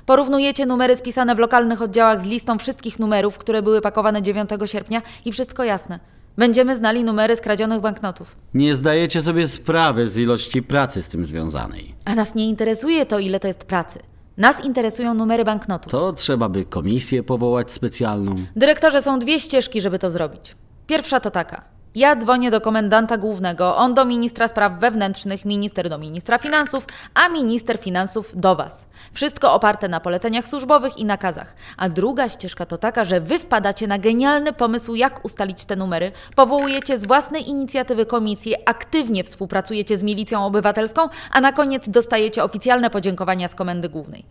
Porównujecie 0.05 0.65
numery 0.65 0.95
spisane 0.95 1.35
w 1.35 1.39
lokalnych 1.39 1.81
oddziałach 1.81 2.21
z 2.21 2.25
listą 2.25 2.57
wszystkich 2.57 2.99
numerów, 2.99 3.37
które 3.37 3.61
były 3.61 3.81
pakowane 3.81 4.21
9 4.21 4.49
sierpnia 4.65 5.01
i 5.25 5.31
wszystko 5.31 5.63
jasne. 5.63 5.99
Będziemy 6.37 6.77
znali 6.77 7.03
numery 7.03 7.35
skradzionych 7.35 7.81
banknotów. 7.81 8.35
Nie 8.53 8.75
zdajecie 8.75 9.21
sobie 9.21 9.47
sprawy 9.47 10.09
z 10.09 10.17
ilości 10.17 10.63
pracy 10.63 11.03
z 11.03 11.07
tym 11.07 11.25
związanej. 11.25 11.95
A 12.05 12.15
nas 12.15 12.35
nie 12.35 12.49
interesuje 12.49 13.05
to, 13.05 13.19
ile 13.19 13.39
to 13.39 13.47
jest 13.47 13.65
pracy. 13.65 13.99
Nas 14.37 14.65
interesują 14.65 15.13
numery 15.13 15.45
banknotów. 15.45 15.91
To 15.91 16.13
trzeba 16.13 16.49
by 16.49 16.65
komisję 16.65 17.23
powołać 17.23 17.71
specjalną. 17.71 18.35
Dyrektorze, 18.55 19.01
są 19.01 19.19
dwie 19.19 19.39
ścieżki, 19.39 19.81
żeby 19.81 19.99
to 19.99 20.09
zrobić. 20.09 20.55
Pierwsza 20.87 21.19
to 21.19 21.31
taka. 21.31 21.72
Ja 21.95 22.15
dzwonię 22.15 22.51
do 22.51 22.61
komendanta 22.61 23.17
głównego, 23.17 23.77
on 23.77 23.93
do 23.93 24.05
ministra 24.05 24.47
spraw 24.47 24.79
wewnętrznych, 24.79 25.45
minister 25.45 25.89
do 25.89 25.97
ministra 25.97 26.37
finansów, 26.37 26.87
a 27.13 27.29
minister 27.29 27.79
finansów 27.79 28.31
do 28.35 28.55
was. 28.55 28.85
Wszystko 29.11 29.53
oparte 29.53 29.87
na 29.87 29.99
poleceniach 29.99 30.47
służbowych 30.47 30.97
i 30.97 31.05
nakazach. 31.05 31.55
A 31.77 31.89
druga 31.89 32.29
ścieżka 32.29 32.65
to 32.65 32.77
taka, 32.77 33.05
że 33.05 33.21
wy 33.21 33.39
wpadacie 33.39 33.87
na 33.87 33.97
genialny 33.97 34.53
pomysł, 34.53 34.95
jak 34.95 35.25
ustalić 35.25 35.65
te 35.65 35.75
numery, 35.75 36.11
powołujecie 36.35 36.97
z 36.97 37.05
własnej 37.05 37.49
inicjatywy 37.49 38.05
komisję, 38.05 38.69
aktywnie 38.69 39.23
współpracujecie 39.23 39.97
z 39.97 40.03
milicją 40.03 40.45
obywatelską, 40.45 41.09
a 41.31 41.41
na 41.41 41.51
koniec 41.51 41.89
dostajecie 41.89 42.43
oficjalne 42.43 42.89
podziękowania 42.89 43.47
z 43.47 43.55
komendy 43.55 43.89
głównej. 43.89 44.25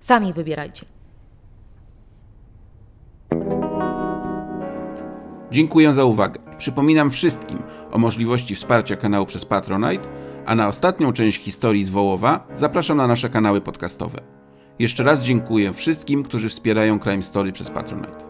Sami 0.00 0.32
wybierajcie. 0.32 0.93
Dziękuję 5.54 5.92
za 5.92 6.04
uwagę. 6.04 6.40
Przypominam 6.58 7.10
wszystkim 7.10 7.58
o 7.92 7.98
możliwości 7.98 8.54
wsparcia 8.54 8.96
kanału 8.96 9.26
przez 9.26 9.44
Patronite, 9.44 10.08
a 10.46 10.54
na 10.54 10.68
ostatnią 10.68 11.12
część 11.12 11.42
historii 11.42 11.84
z 11.84 11.90
Wołowa 11.90 12.46
zapraszam 12.54 12.96
na 12.96 13.06
nasze 13.06 13.28
kanały 13.28 13.60
podcastowe. 13.60 14.20
Jeszcze 14.78 15.04
raz 15.04 15.22
dziękuję 15.22 15.72
wszystkim, 15.72 16.22
którzy 16.22 16.48
wspierają 16.48 16.98
Crime 16.98 17.22
Story 17.22 17.52
przez 17.52 17.70
Patronite. 17.70 18.24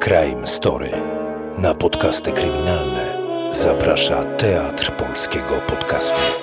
Crime 0.00 0.46
Story. 0.46 0.90
Na 1.58 1.74
podcasty 1.74 2.32
kryminalne 2.32 3.22
zaprasza 3.50 4.24
Teatr 4.24 4.96
Polskiego 4.96 5.60
Podcastu. 5.68 6.41